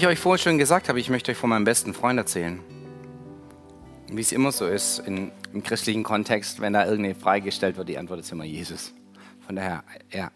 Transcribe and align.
ich 0.00 0.06
euch 0.06 0.18
vorhin 0.18 0.42
schon 0.42 0.58
gesagt 0.58 0.88
habe, 0.88 0.98
ich 0.98 1.10
möchte 1.10 1.30
euch 1.30 1.36
von 1.36 1.50
meinem 1.50 1.64
besten 1.64 1.92
Freund 1.92 2.18
erzählen. 2.18 2.58
Wie 4.08 4.22
es 4.22 4.32
immer 4.32 4.50
so 4.50 4.66
ist 4.66 4.98
in, 5.00 5.30
im 5.52 5.62
christlichen 5.62 6.04
Kontext, 6.04 6.58
wenn 6.60 6.72
da 6.72 6.86
irgendeine 6.86 7.14
Frage 7.14 7.42
gestellt 7.42 7.76
wird, 7.76 7.90
die 7.90 7.98
Antwort 7.98 8.20
ist 8.20 8.32
immer 8.32 8.44
Jesus. 8.44 8.94
Von 9.44 9.56
daher, 9.56 9.84
ja. 10.10 10.30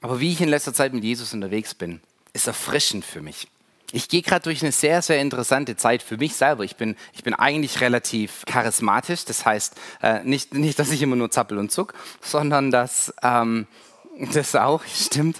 Aber 0.00 0.18
wie 0.18 0.32
ich 0.32 0.40
in 0.40 0.48
letzter 0.48 0.74
Zeit 0.74 0.92
mit 0.92 1.04
Jesus 1.04 1.32
unterwegs 1.32 1.74
bin, 1.74 2.00
ist 2.32 2.48
erfrischend 2.48 3.04
für 3.04 3.22
mich. 3.22 3.46
Ich 3.92 4.08
gehe 4.08 4.22
gerade 4.22 4.42
durch 4.42 4.62
eine 4.62 4.72
sehr, 4.72 5.00
sehr 5.00 5.20
interessante 5.20 5.76
Zeit 5.76 6.02
für 6.02 6.16
mich 6.16 6.34
selber. 6.34 6.64
Ich 6.64 6.74
bin, 6.74 6.96
ich 7.12 7.22
bin 7.22 7.34
eigentlich 7.34 7.80
relativ 7.80 8.42
charismatisch. 8.46 9.26
Das 9.26 9.46
heißt, 9.46 9.76
äh, 10.02 10.24
nicht, 10.24 10.54
nicht, 10.54 10.78
dass 10.80 10.90
ich 10.90 11.02
immer 11.02 11.14
nur 11.14 11.30
zappel 11.30 11.56
und 11.56 11.70
zuck, 11.70 11.94
sondern 12.20 12.72
dass 12.72 13.14
ähm, 13.22 13.68
das 14.32 14.56
auch 14.56 14.82
stimmt. 14.92 15.38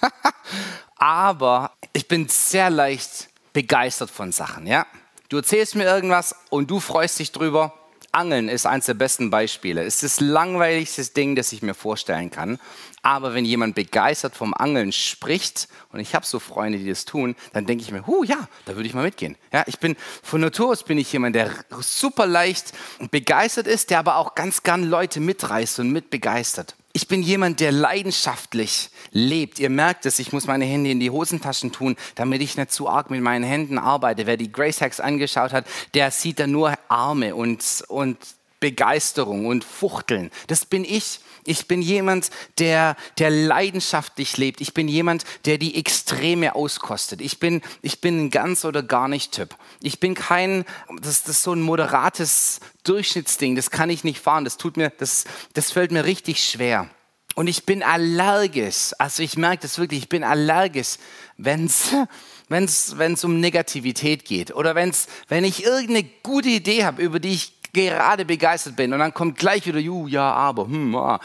Aber 0.96 1.72
ich 1.92 2.08
bin 2.08 2.28
sehr 2.28 2.70
leicht 2.70 3.28
begeistert 3.52 4.10
von 4.10 4.32
Sachen. 4.32 4.66
Ja? 4.66 4.86
Du 5.28 5.36
erzählst 5.36 5.74
mir 5.74 5.84
irgendwas 5.84 6.34
und 6.50 6.70
du 6.70 6.80
freust 6.80 7.18
dich 7.18 7.32
drüber. 7.32 7.74
Angeln 8.10 8.48
ist 8.48 8.64
eines 8.64 8.86
der 8.86 8.94
besten 8.94 9.28
Beispiele. 9.28 9.84
Es 9.84 10.02
ist 10.02 10.18
das 10.18 10.20
langweiligste 10.26 11.04
Ding, 11.04 11.36
das 11.36 11.52
ich 11.52 11.60
mir 11.60 11.74
vorstellen 11.74 12.30
kann. 12.30 12.58
Aber 13.02 13.34
wenn 13.34 13.44
jemand 13.44 13.74
begeistert 13.74 14.34
vom 14.34 14.54
Angeln 14.54 14.92
spricht, 14.92 15.68
und 15.92 16.00
ich 16.00 16.14
habe 16.14 16.24
so 16.24 16.38
Freunde, 16.38 16.78
die 16.78 16.88
das 16.88 17.04
tun, 17.04 17.36
dann 17.52 17.66
denke 17.66 17.84
ich 17.84 17.92
mir, 17.92 18.06
hu, 18.06 18.24
ja, 18.24 18.48
da 18.64 18.76
würde 18.76 18.88
ich 18.88 18.94
mal 18.94 19.04
mitgehen. 19.04 19.36
Ja, 19.52 19.62
ich 19.66 19.78
bin 19.78 19.94
von 20.22 20.40
Natur 20.40 20.70
aus 20.70 20.82
bin 20.82 20.96
ich 20.96 21.12
jemand, 21.12 21.36
der 21.36 21.50
super 21.80 22.26
leicht 22.26 22.72
begeistert 23.10 23.66
ist, 23.66 23.90
der 23.90 23.98
aber 23.98 24.16
auch 24.16 24.34
ganz 24.34 24.62
gern 24.62 24.84
Leute 24.84 25.20
mitreißt 25.20 25.80
und 25.80 25.92
mitbegeistert. 25.92 26.76
Ich 26.92 27.06
bin 27.06 27.22
jemand, 27.22 27.60
der 27.60 27.70
leidenschaftlich 27.70 28.90
lebt. 29.12 29.58
Ihr 29.58 29.70
merkt 29.70 30.06
es, 30.06 30.18
ich 30.18 30.32
muss 30.32 30.46
meine 30.46 30.64
Hände 30.64 30.90
in 30.90 31.00
die 31.00 31.10
Hosentaschen 31.10 31.70
tun, 31.70 31.96
damit 32.14 32.40
ich 32.40 32.56
nicht 32.56 32.72
zu 32.72 32.88
arg 32.88 33.10
mit 33.10 33.20
meinen 33.20 33.44
Händen 33.44 33.78
arbeite. 33.78 34.26
Wer 34.26 34.36
die 34.36 34.50
Grace 34.50 34.80
Hacks 34.80 34.98
angeschaut 34.98 35.52
hat, 35.52 35.66
der 35.94 36.10
sieht 36.10 36.40
da 36.40 36.46
nur 36.46 36.74
Arme 36.88 37.34
und, 37.34 37.84
und 37.88 38.16
Begeisterung 38.60 39.46
und 39.46 39.64
Fuchteln. 39.64 40.30
Das 40.46 40.64
bin 40.64 40.84
ich. 40.84 41.20
Ich 41.48 41.66
bin 41.66 41.80
jemand, 41.80 42.30
der, 42.58 42.96
der 43.18 43.30
leidenschaftlich 43.30 44.36
lebt. 44.36 44.60
Ich 44.60 44.74
bin 44.74 44.86
jemand, 44.86 45.24
der 45.46 45.56
die 45.56 45.76
Extreme 45.76 46.54
auskostet. 46.54 47.20
Ich 47.20 47.40
bin, 47.40 47.62
ich 47.80 48.00
bin 48.00 48.26
ein 48.26 48.30
ganz 48.30 48.64
oder 48.64 48.82
gar 48.82 49.08
nicht 49.08 49.32
Typ. 49.32 49.56
Ich 49.82 49.98
bin 49.98 50.14
kein, 50.14 50.64
das, 51.00 51.22
das 51.22 51.36
ist 51.36 51.42
so 51.42 51.54
ein 51.54 51.62
moderates 51.62 52.60
Durchschnittsding. 52.84 53.56
Das 53.56 53.70
kann 53.70 53.88
ich 53.90 54.04
nicht 54.04 54.20
fahren. 54.20 54.44
Das 54.44 54.58
tut 54.58 54.76
mir, 54.76 54.90
das, 54.90 55.24
das 55.54 55.72
fällt 55.72 55.90
mir 55.90 56.04
richtig 56.04 56.44
schwer. 56.44 56.90
Und 57.34 57.46
ich 57.46 57.64
bin 57.64 57.82
allergisch. 57.82 58.92
Also 58.98 59.22
ich 59.22 59.36
merke 59.36 59.62
das 59.62 59.78
wirklich. 59.78 60.00
Ich 60.00 60.08
bin 60.08 60.24
allergisch, 60.24 60.96
wenn 61.36 61.66
es 61.66 63.24
um 63.24 63.40
Negativität 63.40 64.24
geht 64.24 64.54
oder 64.54 64.74
wenn's, 64.74 65.06
wenn 65.28 65.44
ich 65.44 65.64
irgendeine 65.64 66.04
gute 66.22 66.48
Idee 66.48 66.84
habe, 66.84 67.00
über 67.00 67.20
die 67.20 67.34
ich 67.34 67.57
gerade 67.72 68.24
begeistert 68.24 68.76
bin 68.76 68.92
und 68.92 68.98
dann 68.98 69.14
kommt 69.14 69.38
gleich 69.38 69.66
wieder, 69.66 69.78
ju, 69.78 70.06
ja, 70.06 70.32
aber, 70.32 70.66
hm, 70.66 70.94
ah. 70.96 71.20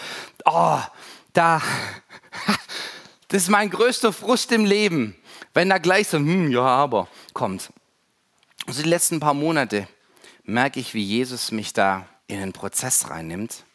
oh, 0.45 0.79
da, 1.33 1.61
das 3.27 3.43
ist 3.43 3.49
mein 3.49 3.69
größter 3.69 4.13
Frust 4.13 4.51
im 4.51 4.65
Leben, 4.65 5.15
wenn 5.53 5.69
da 5.69 5.77
gleich 5.77 6.07
so, 6.07 6.17
hm, 6.17 6.51
ja, 6.51 6.65
aber 6.65 7.07
kommt. 7.33 7.71
Also 8.65 8.83
die 8.83 8.89
letzten 8.89 9.19
paar 9.19 9.33
Monate 9.33 9.87
merke 10.43 10.79
ich, 10.79 10.93
wie 10.93 11.03
Jesus 11.03 11.51
mich 11.51 11.73
da 11.73 12.07
in 12.27 12.41
einen 12.41 12.53
Prozess 12.53 13.09
reinnimmt, 13.09 13.65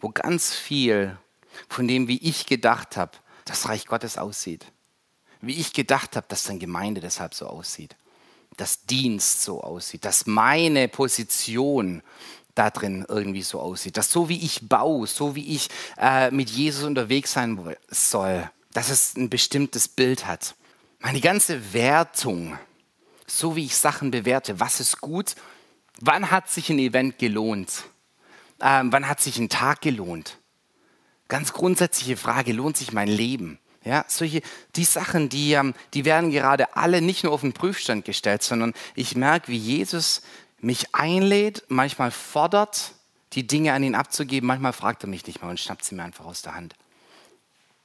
wo 0.00 0.08
ganz 0.08 0.54
viel 0.54 1.18
von 1.68 1.88
dem, 1.88 2.08
wie 2.08 2.18
ich 2.18 2.46
gedacht 2.46 2.96
habe, 2.96 3.12
das 3.44 3.68
Reich 3.68 3.86
Gottes 3.86 4.18
aussieht. 4.18 4.66
Wie 5.40 5.58
ich 5.58 5.72
gedacht 5.72 6.16
habe, 6.16 6.26
dass 6.28 6.44
dann 6.44 6.58
Gemeinde 6.58 7.00
deshalb 7.00 7.34
so 7.34 7.46
aussieht 7.46 7.96
dass 8.60 8.84
Dienst 8.84 9.42
so 9.42 9.62
aussieht, 9.62 10.04
dass 10.04 10.26
meine 10.26 10.88
Position 10.88 12.02
da 12.54 12.70
drin 12.70 13.06
irgendwie 13.08 13.42
so 13.42 13.60
aussieht, 13.60 13.96
dass 13.96 14.10
so 14.10 14.28
wie 14.28 14.44
ich 14.44 14.68
baue, 14.68 15.06
so 15.06 15.34
wie 15.34 15.54
ich 15.54 15.68
äh, 15.96 16.30
mit 16.30 16.50
Jesus 16.50 16.84
unterwegs 16.84 17.32
sein 17.32 17.76
soll, 17.88 18.50
dass 18.72 18.90
es 18.90 19.16
ein 19.16 19.30
bestimmtes 19.30 19.88
Bild 19.88 20.26
hat. 20.26 20.56
Meine 20.98 21.20
ganze 21.20 21.72
Wertung, 21.72 22.58
so 23.26 23.54
wie 23.54 23.64
ich 23.64 23.76
Sachen 23.76 24.10
bewerte, 24.10 24.58
was 24.58 24.80
ist 24.80 25.00
gut, 25.00 25.36
wann 26.00 26.30
hat 26.32 26.50
sich 26.50 26.68
ein 26.70 26.80
Event 26.80 27.18
gelohnt, 27.18 27.84
ähm, 28.60 28.92
wann 28.92 29.08
hat 29.08 29.20
sich 29.20 29.38
ein 29.38 29.48
Tag 29.48 29.80
gelohnt. 29.80 30.38
Ganz 31.28 31.52
grundsätzliche 31.52 32.16
Frage, 32.16 32.52
lohnt 32.52 32.76
sich 32.76 32.92
mein 32.92 33.08
Leben? 33.08 33.60
Ja, 33.84 34.04
solche, 34.08 34.42
die 34.76 34.84
Sachen, 34.84 35.28
die, 35.28 35.52
ähm, 35.52 35.74
die 35.94 36.04
werden 36.04 36.30
gerade 36.30 36.76
alle 36.76 37.00
nicht 37.00 37.24
nur 37.24 37.32
auf 37.32 37.42
den 37.42 37.52
Prüfstand 37.52 38.04
gestellt, 38.04 38.42
sondern 38.42 38.74
ich 38.94 39.14
merke, 39.14 39.48
wie 39.48 39.56
Jesus 39.56 40.22
mich 40.60 40.94
einlädt, 40.94 41.64
manchmal 41.68 42.10
fordert, 42.10 42.92
die 43.34 43.46
Dinge 43.46 43.72
an 43.72 43.82
ihn 43.82 43.94
abzugeben, 43.94 44.46
manchmal 44.46 44.72
fragt 44.72 45.04
er 45.04 45.08
mich 45.08 45.26
nicht 45.26 45.42
mal 45.42 45.50
und 45.50 45.60
schnappt 45.60 45.84
sie 45.84 45.94
mir 45.94 46.02
einfach 46.02 46.24
aus 46.24 46.42
der 46.42 46.54
Hand. 46.54 46.74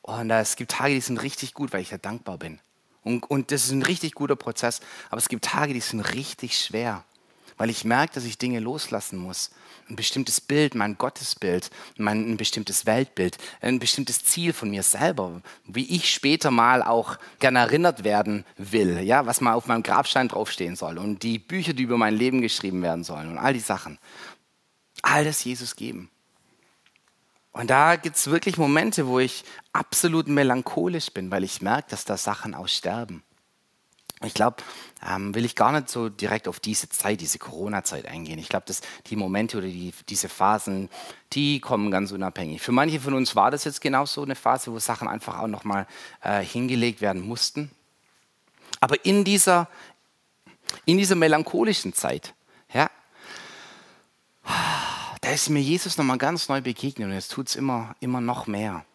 Und 0.02 0.30
äh, 0.32 0.40
es 0.40 0.56
gibt 0.56 0.72
Tage, 0.72 0.94
die 0.94 1.02
sind 1.02 1.22
richtig 1.22 1.54
gut, 1.54 1.74
weil 1.74 1.82
ich 1.82 1.92
ja 1.92 1.98
dankbar 1.98 2.38
bin. 2.38 2.60
Und, 3.04 3.30
und 3.30 3.52
das 3.52 3.66
ist 3.66 3.72
ein 3.72 3.84
richtig 3.84 4.14
guter 4.14 4.36
Prozess. 4.36 4.80
Aber 5.10 5.20
es 5.20 5.30
gibt 5.30 5.46
Tage, 5.46 5.74
die 5.74 5.80
sind 5.82 6.02
richtig 6.02 6.58
schwer, 6.58 7.04
weil 7.58 7.70
ich 7.70 7.86
merke, 7.86 8.14
dass 8.16 8.24
ich 8.24 8.38
Dinge 8.38 8.60
loslassen 8.60 9.18
muss 9.18 9.52
ein 9.94 9.96
bestimmtes 9.96 10.42
Bild, 10.42 10.76
mein 10.76 10.98
Gottesbild, 10.98 11.70
mein, 11.98 12.32
ein 12.32 12.38
bestimmtes 12.38 12.86
Weltbild, 12.86 13.38
ein 13.62 13.80
bestimmtes 13.80 14.24
Ziel 14.24 14.52
von 14.54 14.70
mir 14.70 14.84
selber, 14.84 15.42
wie 15.66 15.96
ich 15.96 16.12
später 16.12 16.52
mal 16.52 16.82
auch 16.82 17.18
gerne 17.40 17.60
erinnert 17.60 18.04
werden 18.04 18.46
will, 18.58 19.00
ja, 19.00 19.26
was 19.26 19.42
mal 19.42 19.54
auf 19.54 19.68
meinem 19.68 19.84
Grabstein 19.84 20.28
draufstehen 20.28 20.76
soll 20.76 20.98
und 20.98 21.24
die 21.24 21.40
Bücher, 21.40 21.74
die 21.74 21.84
über 21.84 21.98
mein 21.98 22.16
Leben 22.16 22.42
geschrieben 22.42 22.82
werden 22.82 23.04
sollen 23.04 23.30
und 23.30 23.38
all 23.38 23.54
die 23.54 23.60
Sachen. 23.60 24.00
All 25.02 25.24
das 25.24 25.44
Jesus 25.44 25.76
geben. 25.76 26.10
Und 27.52 27.70
da 27.70 27.98
gibt 27.98 28.16
es 28.16 28.32
wirklich 28.32 28.58
Momente, 28.58 29.08
wo 29.08 29.20
ich 29.20 29.44
absolut 29.74 30.28
melancholisch 30.28 31.12
bin, 31.12 31.30
weil 31.30 31.44
ich 31.44 31.62
merke, 31.62 31.92
dass 31.92 32.04
da 32.04 32.18
Sachen 32.18 32.56
aussterben. 32.56 33.22
Ich 34.24 34.34
glaube, 34.34 34.58
ähm, 35.08 35.36
will 35.36 35.44
ich 35.46 35.56
gar 35.56 35.72
nicht 35.72 35.90
so 35.90 36.10
direkt 36.10 36.48
auf 36.48 36.60
diese 36.60 36.90
Zeit, 36.90 37.20
diese 37.22 37.40
Corona-Zeit 37.40 38.06
eingehen. 38.06 38.40
Ich 38.40 38.50
glaube, 38.50 38.66
dass 38.68 38.82
die 39.08 39.16
Momente 39.16 39.58
oder 39.58 39.68
die, 39.68 39.94
diese 40.08 40.30
Phasen, 40.30 40.90
die 41.34 41.60
kommen 41.60 41.92
ganz 41.92 42.12
unabhängig. 42.12 42.62
Für 42.62 42.72
manche 42.72 43.00
von 43.00 43.14
uns 43.14 43.36
war 43.36 43.52
das 43.52 43.66
jetzt 43.66 43.82
genau 43.82 44.06
so 44.06 44.24
eine 44.24 44.36
Phase, 44.36 44.72
wo 44.72 44.80
Sachen 44.80 45.08
einfach 45.08 45.40
auch 45.40 45.48
nochmal 45.48 45.88
äh, 46.22 46.44
hingelegt 46.44 47.02
werden 47.02 47.22
mussten. 47.22 47.70
Aber 48.80 49.04
in 49.06 49.24
dieser, 49.24 49.68
in 50.86 50.98
dieser 50.98 51.16
melancholischen 51.16 51.94
Zeit, 51.94 52.34
ja, 52.74 52.90
da 55.22 55.32
ist 55.32 55.50
mir 55.50 55.62
Jesus 55.62 55.98
nochmal 55.98 56.18
ganz 56.18 56.50
neu 56.50 56.62
begegnet 56.62 57.08
und 57.08 57.14
jetzt 57.14 57.32
tut 57.32 57.48
es 57.48 57.56
immer, 57.56 57.96
immer 58.00 58.22
noch 58.22 58.48
mehr. 58.48 58.86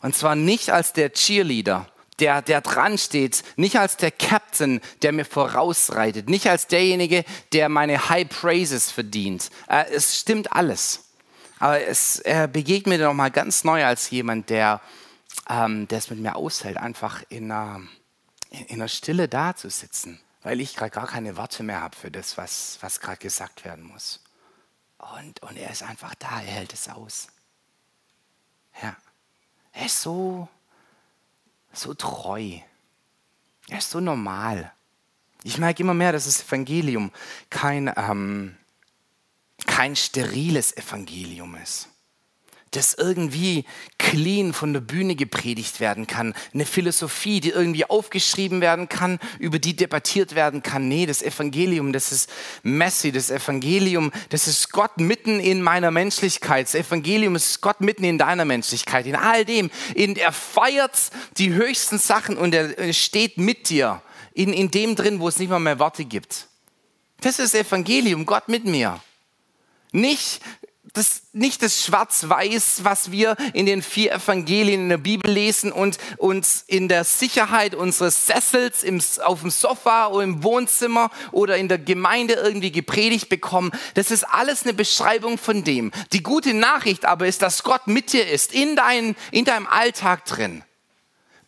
Und 0.00 0.14
zwar 0.14 0.34
nicht 0.34 0.70
als 0.70 0.92
der 0.92 1.12
Cheerleader, 1.12 1.86
der, 2.20 2.42
der 2.42 2.60
dran 2.60 2.98
steht, 2.98 3.42
nicht 3.56 3.78
als 3.78 3.96
der 3.96 4.10
Captain, 4.10 4.80
der 5.02 5.12
mir 5.12 5.24
vorausreitet, 5.24 6.28
nicht 6.28 6.48
als 6.48 6.66
derjenige, 6.66 7.24
der 7.52 7.68
meine 7.68 8.08
High 8.08 8.28
Praises 8.28 8.90
verdient. 8.90 9.50
Äh, 9.68 9.86
es 9.90 10.18
stimmt 10.18 10.52
alles. 10.52 11.04
Aber 11.58 11.80
es, 11.80 12.18
er 12.18 12.46
begegnet 12.46 12.98
mir 12.98 13.04
nochmal 13.06 13.30
ganz 13.30 13.64
neu 13.64 13.84
als 13.84 14.10
jemand, 14.10 14.50
der, 14.50 14.80
ähm, 15.48 15.88
es 15.90 16.10
mit 16.10 16.20
mir 16.20 16.36
aushält, 16.36 16.76
einfach 16.76 17.22
in 17.28 17.50
einer, 17.50 17.80
in 18.50 18.76
einer 18.76 18.88
Stille 18.88 19.28
da 19.28 19.56
zu 19.56 19.70
sitzen, 19.70 20.20
weil 20.42 20.60
ich 20.60 20.76
gerade 20.76 20.90
gar 20.90 21.06
keine 21.06 21.36
Worte 21.36 21.62
mehr 21.62 21.80
habe 21.80 21.96
für 21.96 22.10
das, 22.10 22.36
was, 22.36 22.78
was 22.80 23.00
gerade 23.00 23.18
gesagt 23.18 23.64
werden 23.64 23.84
muss. 23.84 24.20
Und, 25.18 25.42
und 25.42 25.56
er 25.56 25.70
ist 25.70 25.82
einfach 25.82 26.14
da, 26.14 26.40
er 26.40 26.52
hält 26.52 26.72
es 26.72 26.88
aus. 26.88 27.28
Ja. 28.82 28.96
Er 29.72 29.86
ist 29.86 30.02
so 30.02 30.48
so 31.76 31.94
treu. 31.94 32.58
Er 33.68 33.78
ist 33.78 33.90
so 33.90 34.00
normal. 34.00 34.72
Ich 35.42 35.58
merke 35.58 35.82
immer 35.82 35.94
mehr, 35.94 36.12
dass 36.12 36.24
das 36.24 36.42
Evangelium 36.42 37.10
kein, 37.50 37.92
ähm, 37.96 38.56
kein 39.66 39.96
steriles 39.96 40.76
Evangelium 40.76 41.54
ist 41.56 41.88
das 42.76 42.94
irgendwie 42.94 43.64
clean 43.98 44.52
von 44.52 44.72
der 44.72 44.80
Bühne 44.80 45.14
gepredigt 45.14 45.80
werden 45.80 46.06
kann. 46.06 46.34
Eine 46.52 46.66
Philosophie, 46.66 47.40
die 47.40 47.50
irgendwie 47.50 47.84
aufgeschrieben 47.84 48.60
werden 48.60 48.88
kann, 48.88 49.18
über 49.38 49.58
die 49.58 49.76
debattiert 49.76 50.34
werden 50.34 50.62
kann. 50.62 50.88
Nee, 50.88 51.06
das 51.06 51.22
Evangelium, 51.22 51.92
das 51.92 52.12
ist 52.12 52.30
messy. 52.62 53.12
Das 53.12 53.30
Evangelium, 53.30 54.12
das 54.30 54.48
ist 54.48 54.72
Gott 54.72 54.98
mitten 54.98 55.40
in 55.40 55.62
meiner 55.62 55.90
Menschlichkeit. 55.90 56.66
Das 56.66 56.74
Evangelium 56.74 57.36
ist 57.36 57.60
Gott 57.60 57.80
mitten 57.80 58.04
in 58.04 58.18
deiner 58.18 58.44
Menschlichkeit. 58.44 59.06
In 59.06 59.16
all 59.16 59.44
dem. 59.44 59.70
In, 59.94 60.16
er 60.16 60.32
feiert 60.32 60.98
die 61.36 61.52
höchsten 61.52 61.98
Sachen 61.98 62.36
und 62.36 62.54
er 62.54 62.92
steht 62.92 63.38
mit 63.38 63.68
dir. 63.68 64.02
In, 64.32 64.52
in 64.52 64.70
dem 64.70 64.96
drin, 64.96 65.20
wo 65.20 65.28
es 65.28 65.38
nicht 65.38 65.50
mal 65.50 65.60
mehr 65.60 65.78
Worte 65.78 66.04
gibt. 66.04 66.48
Das 67.20 67.38
ist 67.38 67.54
Evangelium, 67.54 68.26
Gott 68.26 68.48
mit 68.48 68.64
mir. 68.64 69.00
Nicht 69.92 70.40
das 70.92 71.22
nicht 71.32 71.62
das 71.62 71.84
Schwarz-Weiß, 71.84 72.84
was 72.84 73.10
wir 73.10 73.36
in 73.52 73.66
den 73.66 73.82
vier 73.82 74.12
Evangelien 74.12 74.82
in 74.82 74.88
der 74.90 74.98
Bibel 74.98 75.30
lesen 75.30 75.72
und 75.72 75.98
uns 76.18 76.62
in 76.68 76.88
der 76.88 77.02
Sicherheit 77.04 77.74
unseres 77.74 78.26
Sessels 78.26 78.82
im, 78.82 79.02
auf 79.24 79.40
dem 79.40 79.50
Sofa 79.50 80.08
oder 80.08 80.22
im 80.22 80.44
Wohnzimmer 80.44 81.10
oder 81.32 81.56
in 81.56 81.68
der 81.68 81.78
Gemeinde 81.78 82.34
irgendwie 82.34 82.70
gepredigt 82.70 83.28
bekommen. 83.28 83.72
Das 83.94 84.10
ist 84.10 84.24
alles 84.24 84.62
eine 84.62 84.74
Beschreibung 84.74 85.38
von 85.38 85.64
dem. 85.64 85.90
Die 86.12 86.22
gute 86.22 86.54
Nachricht 86.54 87.06
aber 87.06 87.26
ist, 87.26 87.42
dass 87.42 87.64
Gott 87.64 87.86
mit 87.86 88.12
dir 88.12 88.28
ist, 88.28 88.52
in, 88.52 88.76
dein, 88.76 89.16
in 89.32 89.44
deinem 89.44 89.66
Alltag 89.66 90.24
drin. 90.26 90.62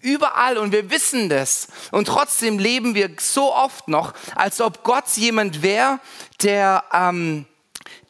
Überall 0.00 0.58
und 0.58 0.72
wir 0.72 0.90
wissen 0.90 1.28
das. 1.28 1.68
Und 1.90 2.08
trotzdem 2.08 2.58
leben 2.58 2.94
wir 2.94 3.10
so 3.18 3.54
oft 3.54 3.88
noch, 3.88 4.12
als 4.34 4.60
ob 4.60 4.82
Gott 4.82 5.04
jemand 5.14 5.62
wäre, 5.62 6.00
der... 6.42 6.82
Ähm, 6.92 7.46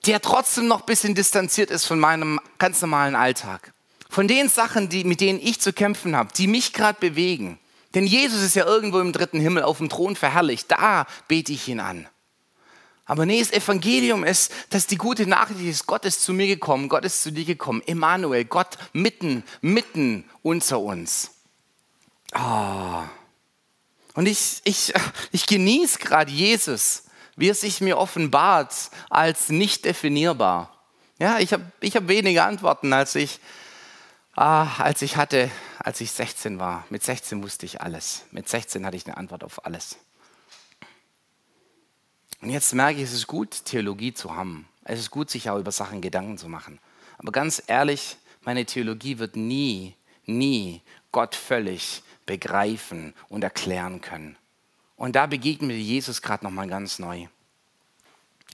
der 0.06 0.20
trotzdem 0.20 0.68
noch 0.68 0.80
ein 0.80 0.86
bisschen 0.86 1.14
distanziert 1.14 1.70
ist 1.70 1.84
von 1.84 1.98
meinem 1.98 2.40
ganz 2.58 2.80
normalen 2.80 3.14
Alltag. 3.14 3.72
Von 4.08 4.28
den 4.28 4.48
Sachen, 4.48 4.88
die, 4.88 5.04
mit 5.04 5.20
denen 5.20 5.40
ich 5.40 5.60
zu 5.60 5.72
kämpfen 5.72 6.16
habe, 6.16 6.30
die 6.34 6.46
mich 6.46 6.72
gerade 6.72 6.98
bewegen. 6.98 7.58
Denn 7.94 8.06
Jesus 8.06 8.42
ist 8.42 8.56
ja 8.56 8.64
irgendwo 8.64 9.00
im 9.00 9.12
dritten 9.12 9.40
Himmel 9.40 9.62
auf 9.62 9.78
dem 9.78 9.88
Thron 9.88 10.16
verherrlicht. 10.16 10.70
Da 10.70 11.06
bete 11.28 11.52
ich 11.52 11.66
ihn 11.68 11.80
an. 11.80 12.06
Aber 13.04 13.24
nee, 13.24 13.38
das 13.38 13.52
Evangelium 13.52 14.24
ist, 14.24 14.52
dass 14.70 14.86
die 14.86 14.96
gute 14.96 15.26
Nachricht 15.26 15.60
ist, 15.60 15.86
Gott 15.86 16.04
ist 16.04 16.22
zu 16.22 16.32
mir 16.32 16.48
gekommen, 16.48 16.88
Gott 16.88 17.04
ist 17.04 17.22
zu 17.22 17.30
dir 17.30 17.44
gekommen. 17.44 17.82
Emmanuel, 17.86 18.44
Gott 18.44 18.78
mitten, 18.92 19.44
mitten 19.60 20.24
unter 20.42 20.80
uns. 20.80 21.30
Oh. 22.34 23.02
Und 24.14 24.26
ich, 24.26 24.60
ich, 24.64 24.92
ich 25.32 25.46
genieße 25.46 25.98
gerade 25.98 26.30
Jesus 26.30 27.04
wie 27.36 27.48
es 27.48 27.60
sich 27.60 27.80
mir 27.80 27.98
offenbart 27.98 28.90
als 29.10 29.48
nicht 29.48 29.84
definierbar. 29.84 30.72
Ja, 31.18 31.38
ich 31.38 31.52
habe 31.52 31.70
ich 31.80 31.96
hab 31.96 32.08
wenige 32.08 32.42
Antworten, 32.42 32.92
als 32.92 33.14
ich, 33.14 33.40
ah, 34.34 34.68
als 34.78 35.02
ich 35.02 35.16
hatte, 35.16 35.50
als 35.78 36.00
ich 36.00 36.10
16 36.12 36.58
war. 36.58 36.84
Mit 36.90 37.02
16 37.04 37.42
wusste 37.42 37.66
ich 37.66 37.80
alles. 37.80 38.24
Mit 38.32 38.48
16 38.48 38.84
hatte 38.84 38.96
ich 38.96 39.06
eine 39.06 39.16
Antwort 39.16 39.44
auf 39.44 39.64
alles. 39.64 39.96
Und 42.42 42.50
jetzt 42.50 42.74
merke 42.74 42.98
ich, 42.98 43.04
es 43.04 43.12
ist 43.12 43.26
gut, 43.26 43.64
Theologie 43.64 44.12
zu 44.12 44.34
haben. 44.34 44.68
Es 44.84 45.00
ist 45.00 45.10
gut, 45.10 45.30
sich 45.30 45.48
auch 45.50 45.58
über 45.58 45.72
Sachen 45.72 46.00
Gedanken 46.00 46.38
zu 46.38 46.48
machen. 46.48 46.78
Aber 47.18 47.32
ganz 47.32 47.62
ehrlich, 47.66 48.18
meine 48.42 48.64
Theologie 48.66 49.18
wird 49.18 49.36
nie, 49.36 49.94
nie 50.26 50.82
Gott 51.12 51.34
völlig 51.34 52.02
begreifen 52.26 53.14
und 53.28 53.42
erklären 53.42 54.00
können. 54.00 54.36
Und 54.96 55.14
da 55.14 55.26
begegnet 55.26 55.68
mir 55.68 55.78
Jesus 55.78 56.22
gerade 56.22 56.44
nochmal 56.44 56.68
ganz 56.68 56.98
neu. 56.98 57.26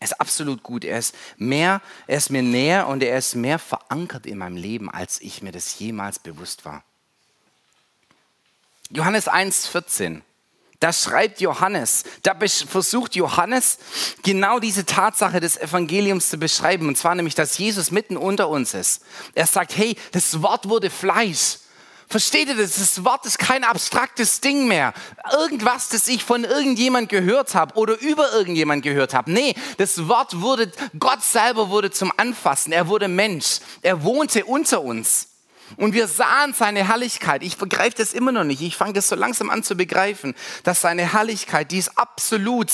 Er 0.00 0.04
ist 0.04 0.20
absolut 0.20 0.64
gut. 0.64 0.84
Er 0.84 0.98
ist 0.98 1.14
mehr, 1.36 1.80
er 2.08 2.18
ist 2.18 2.30
mir 2.30 2.42
näher 2.42 2.88
und 2.88 3.02
er 3.02 3.16
ist 3.16 3.36
mehr 3.36 3.60
verankert 3.60 4.26
in 4.26 4.38
meinem 4.38 4.56
Leben, 4.56 4.90
als 4.90 5.20
ich 5.20 5.42
mir 5.42 5.52
das 5.52 5.78
jemals 5.78 6.18
bewusst 6.18 6.64
war. 6.64 6.82
Johannes 8.90 9.28
1,14. 9.28 10.22
Da 10.80 10.92
schreibt 10.92 11.40
Johannes, 11.40 12.02
da 12.24 12.36
versucht 12.36 13.14
Johannes 13.14 13.78
genau 14.24 14.58
diese 14.58 14.84
Tatsache 14.84 15.38
des 15.38 15.56
Evangeliums 15.56 16.28
zu 16.28 16.38
beschreiben. 16.38 16.88
Und 16.88 16.98
zwar 16.98 17.14
nämlich, 17.14 17.36
dass 17.36 17.56
Jesus 17.56 17.92
mitten 17.92 18.16
unter 18.16 18.48
uns 18.48 18.74
ist. 18.74 19.04
Er 19.34 19.46
sagt, 19.46 19.76
hey, 19.76 19.96
das 20.10 20.42
Wort 20.42 20.68
wurde 20.68 20.90
Fleisch. 20.90 21.58
Versteht 22.08 22.48
ihr 22.48 22.56
das? 22.56 22.76
Das 22.76 23.04
Wort 23.04 23.24
ist 23.26 23.38
kein 23.38 23.64
abstraktes 23.64 24.40
Ding 24.40 24.68
mehr. 24.68 24.92
Irgendwas, 25.32 25.88
das 25.88 26.08
ich 26.08 26.24
von 26.24 26.44
irgendjemand 26.44 27.08
gehört 27.08 27.54
habe 27.54 27.74
oder 27.76 27.98
über 28.00 28.32
irgendjemand 28.32 28.82
gehört 28.82 29.14
habe. 29.14 29.32
Nee, 29.32 29.54
das 29.78 30.08
Wort 30.08 30.40
wurde, 30.40 30.70
Gott 30.98 31.22
selber 31.22 31.70
wurde 31.70 31.90
zum 31.90 32.12
Anfassen. 32.16 32.72
Er 32.72 32.88
wurde 32.88 33.08
Mensch. 33.08 33.60
Er 33.80 34.02
wohnte 34.02 34.44
unter 34.44 34.82
uns. 34.82 35.28
Und 35.76 35.94
wir 35.94 36.06
sahen 36.06 36.52
seine 36.52 36.86
Herrlichkeit. 36.86 37.42
Ich 37.42 37.56
begreife 37.56 37.96
das 37.96 38.12
immer 38.12 38.30
noch 38.30 38.44
nicht. 38.44 38.60
Ich 38.60 38.76
fange 38.76 38.92
das 38.92 39.08
so 39.08 39.14
langsam 39.14 39.48
an 39.48 39.62
zu 39.62 39.74
begreifen, 39.74 40.34
dass 40.64 40.82
seine 40.82 41.14
Herrlichkeit, 41.14 41.70
die 41.70 41.78
ist 41.78 41.96
absolut. 41.96 42.70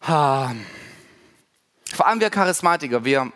Vor 0.00 0.54
allem 2.06 2.20
wir 2.20 2.30
Charismatiker, 2.30 3.04
wir, 3.04 3.32